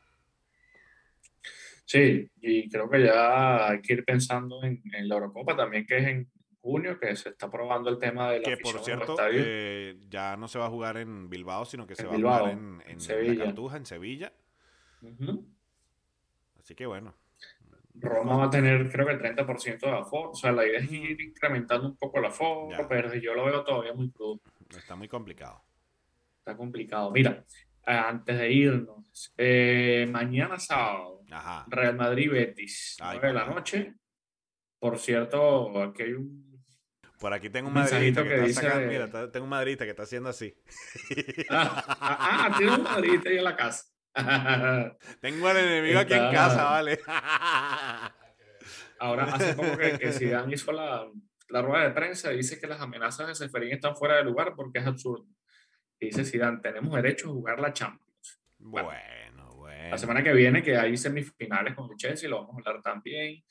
Sí, 1.86 2.32
y 2.42 2.68
creo 2.70 2.90
que 2.90 3.04
ya 3.04 3.70
hay 3.70 3.82
que 3.82 3.94
ir 3.94 4.06
pensando 4.06 4.64
en, 4.64 4.82
la 4.92 5.16
Eurocopa 5.16 5.56
también, 5.56 5.86
que 5.86 5.98
es 5.98 6.08
en 6.08 6.32
junio, 6.60 7.00
que 7.00 7.16
se 7.16 7.30
está 7.30 7.50
probando 7.50 7.92
el 7.92 8.00
tema 8.00 8.32
de 8.32 8.40
la 8.40 8.44
Que 8.44 8.58
por 8.58 8.80
cierto, 8.80 9.16
eh, 9.32 9.96
ya 10.10 10.36
no 10.36 10.48
se 10.48 10.58
va 10.58 10.66
a 10.66 10.70
jugar 10.70 10.98
en 10.98 11.30
Bilbao, 11.30 11.64
sino 11.66 11.86
que 11.86 11.96
se 11.96 12.08
va 12.08 12.14
a 12.14 12.18
jugar 12.18 12.50
en, 12.50 12.82
en, 12.88 13.00
Sevilla. 13.00 13.46
Cartuja, 13.46 13.78
en 13.78 13.86
Sevilla. 13.86 14.34
Así 16.60 16.74
que 16.74 16.88
bueno. 16.88 17.14
Roma 18.00 18.38
va 18.38 18.46
a 18.46 18.50
tener 18.50 18.90
creo 18.92 19.08
que 19.08 19.14
el 19.14 19.20
30% 19.20 19.80
de 19.80 19.90
aforo. 19.90 20.32
O 20.32 20.36
sea, 20.36 20.52
la 20.52 20.66
idea 20.66 20.80
es 20.80 20.92
ir 20.92 21.20
incrementando 21.22 21.88
un 21.88 21.98
poco 21.98 22.20
la 22.20 22.30
aforo, 22.30 22.70
pero 22.88 23.14
yo 23.16 23.34
lo 23.34 23.46
veo 23.46 23.64
todavía 23.64 23.94
muy 23.94 24.12
crudo. 24.12 24.42
Está 24.70 24.96
muy 24.96 25.08
complicado. 25.08 25.64
Está 26.40 26.56
complicado. 26.58 27.12
Mira, 27.12 27.44
antes 27.86 28.38
de 28.38 28.52
irnos, 28.52 29.34
eh, 29.38 30.08
mañana 30.12 30.60
sábado, 30.60 31.22
Real 31.68 31.96
Madrid 31.96 32.32
Betis, 32.32 32.98
9 33.00 33.28
de 33.28 33.34
la 33.34 33.46
noche. 33.46 33.96
Por 34.80 35.00
cierto, 35.00 35.82
aquí 35.82 36.04
hay 36.04 36.14
un. 36.14 36.46
Por 37.20 37.34
aquí 37.34 37.50
tengo 37.50 37.70
un 37.70 37.74
madridista 37.74 38.24
que, 38.24 38.46
está 38.46 38.62
sacando. 38.62 38.88
Mira, 38.88 39.32
tengo 39.32 39.46
un 39.46 39.50
madridista 39.50 39.86
que 39.86 39.92
está 39.92 40.04
haciendo 40.04 40.30
así. 40.30 40.54
Ah, 41.50 41.84
ah, 41.88 42.18
ah 42.50 42.56
tiene 42.58 42.76
un 42.76 42.84
madridista 42.84 43.30
ahí 43.30 43.38
en 43.38 43.44
la 43.44 43.56
casa. 43.56 43.95
tengo 45.22 45.48
al 45.48 45.58
enemigo 45.58 46.00
aquí 46.00 46.14
en 46.14 46.32
casa, 46.32 46.64
vale. 46.64 47.00
Ahora, 49.00 49.24
hace 49.26 49.54
poco 49.54 49.78
que, 49.78 50.00
que 50.00 50.12
Zidane 50.12 50.54
hizo 50.54 50.72
la, 50.72 51.06
la 51.50 51.62
rueda 51.62 51.84
de 51.84 51.92
prensa, 51.92 52.30
dice 52.30 52.60
que 52.60 52.68
las 52.68 52.82
amenazas 52.82 53.28
de 53.28 53.36
Seferín 53.36 53.74
están 53.74 53.96
fuera 53.96 54.16
de 54.16 54.24
lugar 54.24 54.54
porque 54.56 54.80
es 54.80 54.88
absurdo 54.88 55.28
dice 56.00 56.26
Zidane, 56.26 56.60
tenemos 56.62 56.94
derecho 56.96 57.30
a 57.30 57.34
jugar 57.34 57.60
la 57.60 57.74
Champions. 57.74 58.42
Bueno, 58.58 58.90
bueno. 59.56 59.90
La 59.90 59.98
semana 59.98 60.24
que 60.24 60.34
viene, 60.34 60.64
que 60.64 60.78
hay 60.78 60.98
semifinales 60.98 61.76
con 61.76 61.90
el 61.92 61.98
Chelsea, 61.98 62.30
lo 62.30 62.38
vamos 62.38 62.56
a 62.56 62.70
hablar 62.70 62.82
también. 62.82 63.44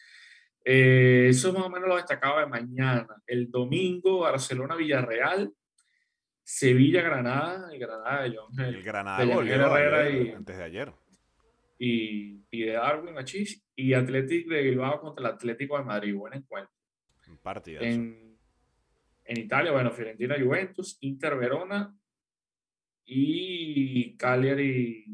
Eh, 0.64 1.26
eso 1.28 1.48
es 1.48 1.54
más 1.54 1.64
o 1.64 1.70
menos 1.70 1.88
lo 1.88 1.96
destacado 1.96 2.40
de 2.40 2.46
mañana. 2.46 3.06
El 3.26 3.50
domingo, 3.50 4.20
Barcelona-Villarreal, 4.20 5.52
Sevilla-Granada, 6.44 7.70
el 7.72 7.78
Granada 7.78 8.22
de 8.22 8.36
John 8.36 8.60
El 8.60 8.82
Granada 8.82 9.24
de 10.04 10.22
y, 10.22 10.30
antes 10.30 10.56
de 10.56 10.62
ayer. 10.62 10.92
Y, 11.78 12.44
y 12.50 12.62
de 12.64 12.72
Darwin 12.72 13.18
Achis 13.18 13.64
y 13.74 13.94
Atlético 13.94 14.52
de 14.52 14.62
Bilbao 14.62 15.00
contra 15.00 15.26
el 15.26 15.34
Atlético 15.34 15.78
de 15.78 15.84
Madrid. 15.84 16.14
Buen 16.14 16.34
encuentro. 16.34 16.72
Un 17.28 17.38
partido. 17.38 17.80
En, 17.82 18.38
en 19.24 19.38
Italia, 19.38 19.72
bueno, 19.72 19.90
Fiorentina 19.90 20.36
Juventus, 20.38 20.98
Inter 21.00 21.36
Verona 21.36 21.96
y 23.06 24.16
Cagliari 24.16 25.04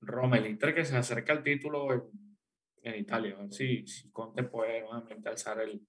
Roma, 0.00 0.38
el 0.38 0.46
Inter 0.46 0.72
que 0.72 0.84
se 0.84 0.96
acerca 0.96 1.32
al 1.32 1.42
título 1.42 1.92
en, 1.92 2.02
en 2.82 3.00
Italia. 3.00 3.36
A 3.40 3.50
si, 3.50 3.84
Conte 4.12 4.44
puede 4.44 4.82
nuevamente 4.82 5.28
alzar 5.28 5.60
el, 5.60 5.84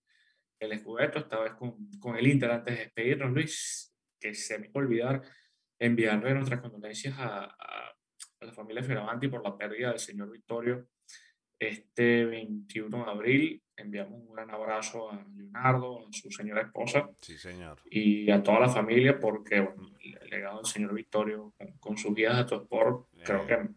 el 0.59 0.71
escudeto, 0.71 1.19
esta 1.19 1.39
vez 1.39 1.53
con, 1.53 1.87
con, 1.99 2.15
el 2.15 2.25
Inter. 2.25 2.49
Antes 2.49 2.75
de 2.75 2.83
despedirnos, 2.85 3.31
Luis, 3.31 3.96
que 4.19 4.33
se 4.33 4.59
me 4.59 4.69
olvidar 4.73 5.21
enviarle 5.79 6.33
nuestras 6.33 6.61
condolencias 6.61 7.17
a, 7.17 7.45
a, 7.45 7.95
la 8.41 8.53
familia 8.53 8.83
Fioravanti 8.83 9.27
por 9.27 9.43
la 9.43 9.57
pérdida 9.57 9.89
del 9.89 9.99
señor 9.99 10.31
Vittorio 10.31 10.87
este 11.59 12.25
21 12.25 13.05
de 13.05 13.11
abril. 13.11 13.63
Enviamos 13.75 14.19
un 14.19 14.33
gran 14.33 14.49
abrazo 14.49 15.11
a 15.11 15.23
Leonardo, 15.35 16.07
a 16.07 16.11
su 16.11 16.31
señora 16.31 16.61
esposa. 16.61 17.09
Sí, 17.21 17.37
señor. 17.37 17.79
Y 17.85 18.29
a 18.31 18.41
toda 18.41 18.61
la 18.61 18.69
familia, 18.69 19.19
porque 19.19 19.57
el 19.57 20.29
legado 20.29 20.57
del 20.57 20.65
señor 20.65 20.93
Victorio 20.93 21.53
con, 21.79 21.97
sus 21.97 22.15
guías 22.15 22.33
de 22.33 22.39
Autosport, 22.41 23.07
creo 23.23 23.45
que 23.45 23.69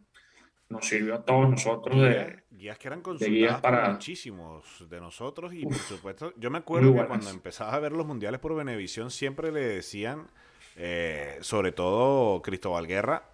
nos 0.70 0.87
sirvió 0.87 1.16
a 1.16 1.24
todos 1.24 1.50
nosotros 1.50 2.00
de 2.00 2.42
guías 2.50 2.78
que 2.78 2.88
eran 2.88 3.02
consultadas 3.02 3.61
para 3.61 3.90
muchísimos 3.90 4.88
de 4.88 5.00
nosotros 5.00 5.52
y 5.52 5.64
por 5.64 5.74
supuesto 5.74 6.33
yo 6.37 6.50
me 6.50 6.59
acuerdo 6.59 6.94
que 6.94 7.06
cuando 7.06 7.28
empezaba 7.30 7.74
a 7.74 7.78
ver 7.80 7.92
los 7.92 8.06
mundiales 8.06 8.40
por 8.40 8.54
Venevisión 8.54 9.11
siempre 9.11 9.52
le 9.52 9.61
decían 9.61 10.28
eh, 10.76 11.38
sobre 11.40 11.72
todo 11.72 12.40
Cristóbal 12.42 12.87
Guerra 12.87 13.24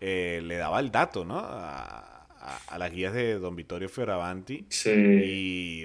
eh, 0.00 0.40
le 0.44 0.56
daba 0.56 0.80
el 0.80 0.90
dato 0.90 1.24
no 1.24 1.38
a, 1.38 2.16
las 2.78 2.92
guías 2.92 3.12
de 3.12 3.38
don 3.38 3.56
Vittorio 3.56 3.88
Fioravanti. 3.88 4.66
Sí. 4.68 4.90
Y 4.90 5.84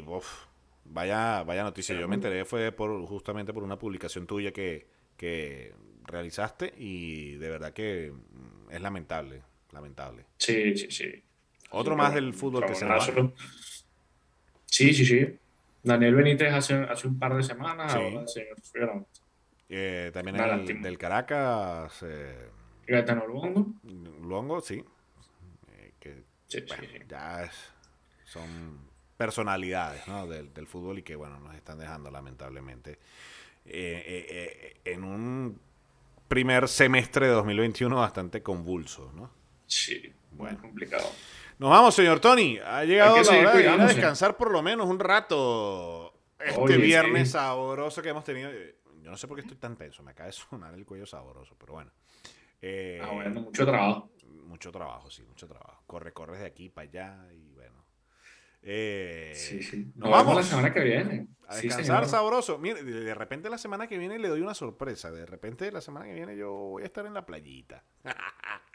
vaya, 0.86 1.44
vaya 1.44 1.64
noticia. 1.64 2.00
Yo 2.00 2.08
me 2.08 2.16
enteré 2.16 2.46
fue 2.46 2.72
por 2.72 3.06
justamente 3.06 3.54
por 3.54 3.64
una 3.64 3.80
publicación 3.80 4.28
tuya 4.28 4.52
que, 4.52 4.88
que 5.18 5.74
realizaste 6.06 6.74
y 6.78 7.36
de 7.36 7.50
verdad 7.50 7.74
que 7.74 8.12
mm, 8.12 8.72
es 8.72 8.82
lamentable, 8.82 9.42
lamentable. 9.72 10.26
Sí, 10.38 10.76
sí, 10.78 10.92
sí. 10.92 11.24
Otro 11.72 11.96
más 11.96 12.14
del 12.14 12.34
fútbol 12.34 12.66
que 12.66 12.76
se 12.76 12.86
va. 12.86 13.00
Sí, 14.66 14.94
sí, 14.94 15.06
sí. 15.06 15.28
Daniel 15.84 16.16
Benítez 16.16 16.54
hace, 16.54 16.76
hace 16.76 17.08
un 17.08 17.18
par 17.18 17.36
de 17.36 17.44
semanas, 17.44 17.98
eh, 19.70 20.12
también 20.14 20.36
el 20.36 20.82
del 20.82 20.98
Caracas. 20.98 22.04
Eh, 22.04 22.50
Luongo. 22.88 23.68
Luongo, 24.22 24.62
sí 24.62 24.84
ya 27.08 27.50
son 28.26 28.80
personalidades 29.18 30.04
del, 30.54 30.68
fútbol 30.68 31.00
y 31.00 31.04
que 31.04 31.16
bueno 31.16 31.40
nos 31.40 31.56
están 31.56 31.78
dejando 31.78 32.10
lamentablemente 32.10 32.94
eh, 33.66 34.04
eh, 34.06 34.26
eh, 34.30 34.82
en 34.86 35.04
un 35.04 35.60
primer 36.28 36.68
semestre 36.68 37.28
de 37.28 37.34
2021 37.34 37.96
bastante 37.96 38.42
convulso, 38.42 39.12
¿no? 39.14 39.30
Sí, 39.72 40.14
bueno. 40.32 40.60
complicado. 40.60 41.10
Nos 41.58 41.70
vamos, 41.70 41.96
señor 41.96 42.20
Tony. 42.20 42.60
Ha 42.60 42.84
llegado 42.84 43.22
la 43.22 43.40
hora 43.40 43.54
de 43.54 43.62
ir 43.62 43.70
a 43.70 43.88
descansar 43.88 44.36
por 44.36 44.52
lo 44.52 44.62
menos 44.62 44.88
un 44.88 45.00
rato. 45.00 46.14
Este 46.40 46.78
viernes 46.78 47.32
sabroso 47.32 48.02
que 48.02 48.10
hemos 48.10 48.24
tenido. 48.24 48.52
Yo 48.52 49.10
no 49.10 49.18
sé 49.18 49.28
por 49.28 49.38
qué 49.38 49.42
estoy 49.42 49.58
tan 49.58 49.78
tenso. 49.78 50.04
Me 50.04 50.12
acaba 50.12 50.28
de 50.28 50.34
sonar 50.34 50.74
el 50.74 50.86
cuello 50.86 51.06
sabroso, 51.06 51.56
pero 51.58 51.74
bueno. 51.74 51.92
ah, 53.02 53.12
bueno, 53.14 53.42
mucho 53.42 53.66
trabajo 53.66 54.12
mucho 54.52 54.72
trabajo, 54.72 55.10
sí, 55.10 55.24
mucho 55.24 55.48
trabajo. 55.48 55.82
Corre, 55.88 56.14
corre 56.14 56.38
de 56.38 56.46
aquí 56.46 56.70
para 56.70 56.88
allá 56.88 57.34
y 57.34 57.54
bueno. 57.54 57.86
Eh, 58.62 59.32
sí, 59.34 59.64
sí. 59.64 59.92
Nos, 59.96 60.12
vamos 60.12 60.36
la 60.36 60.44
semana 60.44 60.74
que 60.74 60.82
viene. 60.82 61.28
A 61.48 61.56
descansar 61.56 62.08
sabroso. 62.08 62.60
Mire, 62.60 62.84
de 62.84 63.16
repente 63.16 63.50
la 63.50 63.58
semana 63.58 63.88
que 63.88 63.98
viene 63.98 64.20
le 64.20 64.28
doy 64.28 64.42
una 64.42 64.54
sorpresa. 64.54 65.10
De 65.10 65.26
repente 65.26 65.72
la 65.72 65.82
semana 65.82 66.06
que 66.06 66.14
viene 66.14 66.38
yo 66.38 66.52
voy 66.52 66.84
a 66.84 66.86
estar 66.86 67.06
en 67.06 67.14
la 67.14 67.26
playita. 67.26 67.84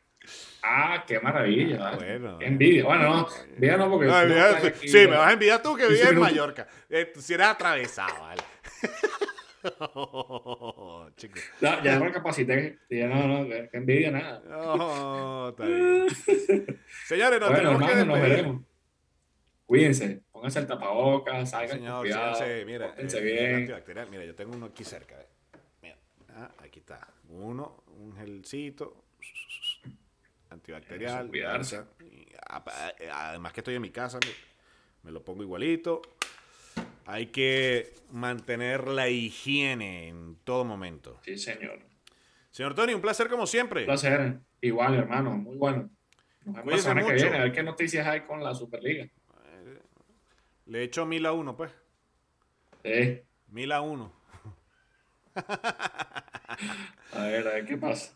Ah, 0.63 1.05
qué 1.07 1.21
maravilla. 1.21 1.89
Ah, 1.89 1.97
bueno. 1.97 2.39
envidia. 2.41 2.85
Bueno, 2.85 3.03
no, 3.03 3.29
envidia 3.55 3.77
no 3.77 3.91
porque. 3.91 4.89
sí, 4.89 4.99
me 4.99 5.17
vas 5.17 5.29
a 5.29 5.33
envidiar 5.33 5.63
tú 5.63 5.77
que 5.77 5.87
vives 5.87 6.09
en 6.09 6.19
Mallorca. 6.19 6.67
Eh, 6.89 7.13
si 7.19 7.35
eres 7.35 7.47
atravesado, 7.47 8.21
¿vale? 8.21 8.43
ya 11.61 11.83
ya 11.83 11.99
me 11.99 12.13
capacité. 12.13 12.79
Ya 12.91 13.09
no, 13.09 13.27
no, 13.27 13.49
que 13.49 13.71
envidia 13.73 14.11
nada. 14.11 14.43
No, 14.49 15.49
está 15.51 15.65
bien. 15.65 16.07
Señores, 17.07 17.41
nos 17.41 17.51
bueno, 17.51 17.79
tenemos 17.79 17.91
que 17.91 18.05
nos 18.05 18.21
veremos. 18.21 18.63
Cuídense, 19.67 20.23
pónganse 20.31 20.61
el 20.61 20.67
tapabocas, 20.69 21.51
salgan 21.51 21.79
Señor, 21.79 21.93
con 21.95 22.01
cuidado, 22.03 22.39
mira, 22.65 22.95
eh, 22.97 23.21
bien. 23.21 23.83
Mira, 24.11 24.25
yo 24.25 24.35
tengo 24.37 24.55
uno 24.55 24.67
aquí 24.67 24.85
cerca. 24.85 25.17
Mira, 25.83 25.97
ah, 26.37 26.53
aquí 26.63 26.79
está. 26.79 27.09
Uno, 27.29 27.83
un 27.99 28.15
gelcito 28.15 29.07
antibacterial. 30.51 31.29
cuidarse. 31.29 31.83
además 33.13 33.53
que 33.53 33.61
estoy 33.61 33.75
en 33.75 33.83
mi 33.83 33.91
casa, 33.91 34.19
me, 34.25 34.33
me 35.03 35.11
lo 35.13 35.25
pongo 35.25 35.43
igualito. 35.43 36.03
hay 37.07 37.27
que 37.27 37.95
mantener 38.11 38.89
la 38.89 39.09
higiene 39.09 40.09
en 40.09 40.37
todo 40.45 40.65
momento. 40.65 41.21
Sí, 41.23 41.39
señor. 41.39 41.81
Señor 42.51 42.75
Tony, 42.75 42.95
un 42.95 43.03
placer 43.03 43.29
como 43.29 43.47
siempre. 43.47 43.81
Un 43.81 43.87
placer. 43.87 44.41
Igual, 44.61 44.95
hermano. 44.95 45.37
Muy 45.37 45.57
bueno. 45.57 45.91
Nos 46.45 46.55
vemos 46.57 46.73
la 46.73 46.79
semana 46.79 47.07
que 47.07 47.13
viene. 47.15 47.37
A 47.37 47.43
ver 47.43 47.53
qué 47.53 47.63
noticias 47.63 48.07
hay 48.07 48.23
con 48.23 48.43
la 48.43 48.55
Superliga. 48.55 49.05
Eh, 49.05 49.81
le 50.67 50.83
echo 50.85 51.05
mil 51.05 51.27
a 51.27 51.33
uno, 51.33 51.57
pues. 51.57 51.71
Sí. 52.85 53.21
Mil 53.49 53.73
a 53.73 53.81
uno. 53.81 54.13
a 57.13 57.23
ver, 57.25 57.47
a 57.47 57.53
ver 57.55 57.67
qué 57.67 57.77
pasa. 57.77 58.16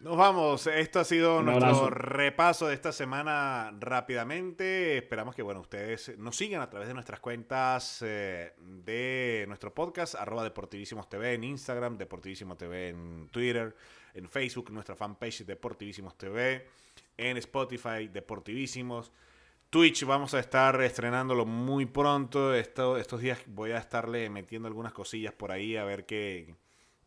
Nos 0.00 0.16
vamos. 0.16 0.68
Esto 0.68 1.00
ha 1.00 1.04
sido 1.04 1.42
nuestro 1.42 1.90
repaso 1.90 2.68
de 2.68 2.74
esta 2.74 2.92
semana 2.92 3.74
rápidamente. 3.80 4.98
Esperamos 4.98 5.34
que 5.34 5.42
bueno, 5.42 5.60
ustedes 5.60 6.16
nos 6.18 6.36
sigan 6.36 6.62
a 6.62 6.70
través 6.70 6.86
de 6.86 6.94
nuestras 6.94 7.18
cuentas 7.18 7.98
eh, 8.02 8.54
de 8.60 9.44
nuestro 9.48 9.74
podcast, 9.74 10.14
arroba 10.14 10.44
Deportivísimos 10.44 11.08
TV 11.08 11.34
en 11.34 11.42
Instagram, 11.42 11.98
Deportivísimos 11.98 12.56
TV 12.56 12.90
en 12.90 13.28
Twitter, 13.32 13.74
en 14.14 14.28
Facebook, 14.28 14.70
nuestra 14.70 14.94
fanpage 14.94 15.44
Deportivísimos 15.44 16.16
TV, 16.16 16.68
en 17.16 17.36
Spotify, 17.38 18.06
Deportivísimos. 18.06 19.10
Twitch 19.68 20.04
vamos 20.04 20.32
a 20.32 20.38
estar 20.38 20.80
estrenándolo 20.80 21.44
muy 21.44 21.86
pronto. 21.86 22.54
estos 22.54 23.20
días 23.20 23.40
voy 23.46 23.72
a 23.72 23.78
estarle 23.78 24.30
metiendo 24.30 24.68
algunas 24.68 24.92
cosillas 24.92 25.32
por 25.32 25.50
ahí 25.50 25.76
a 25.76 25.82
ver 25.82 26.06
qué, 26.06 26.54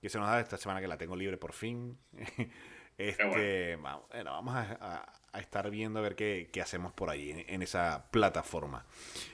se 0.04 0.20
nos 0.20 0.28
da 0.28 0.42
esta 0.42 0.58
semana 0.58 0.82
que 0.82 0.90
la 0.90 0.98
tengo 0.98 1.16
libre 1.16 1.38
por 1.38 1.54
fin. 1.54 1.98
este, 3.10 3.76
bueno. 3.76 4.06
vamos, 4.26 4.56
a, 4.56 5.14
estar 5.40 5.70
viendo 5.70 6.00
a 6.00 6.02
ver 6.02 6.16
qué, 6.16 6.50
hacemos 6.62 6.94
por 6.94 7.10
ahí 7.10 7.46
en, 7.48 7.62
esa 7.62 8.10
plataforma. 8.12 8.86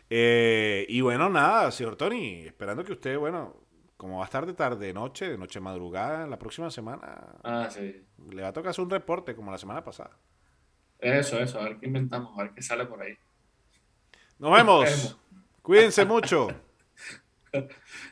Eh, 0.09 0.86
y 0.89 1.01
bueno, 1.01 1.30
nada, 1.30 1.72
señor 1.72 1.95
Tony, 1.95 2.45
esperando 2.45 2.84
que 2.84 2.93
usted, 2.93 3.18
bueno, 3.18 3.55
como 3.97 4.18
va 4.18 4.24
a 4.24 4.26
estar 4.26 4.45
de 4.45 4.53
tarde, 4.53 4.93
noche, 4.93 5.30
de 5.30 5.38
noche 5.38 5.59
madrugada, 5.59 6.28
la 6.28 6.38
próxima 6.38 6.70
semana. 6.70 7.36
Ah, 7.43 7.68
sí. 7.70 8.05
Le 8.30 8.41
va 8.41 8.49
a 8.49 8.53
tocar 8.53 8.70
hacer 8.70 8.84
un 8.84 8.91
reporte 8.91 9.36
como 9.36 9.51
la 9.51 9.57
semana 9.57 9.84
pasada. 9.84 10.11
Eso, 10.99 11.39
eso, 11.39 11.59
a 11.59 11.63
ver 11.63 11.78
qué 11.78 11.88
inventamos, 11.88 12.38
a 12.38 12.43
ver 12.43 12.53
qué 12.53 12.61
sale 12.61 12.86
por 12.86 13.01
ahí. 13.01 13.18
Nos 14.39 14.55
vemos. 14.55 15.18
Cuídense 15.61 16.05
mucho. 16.05 16.47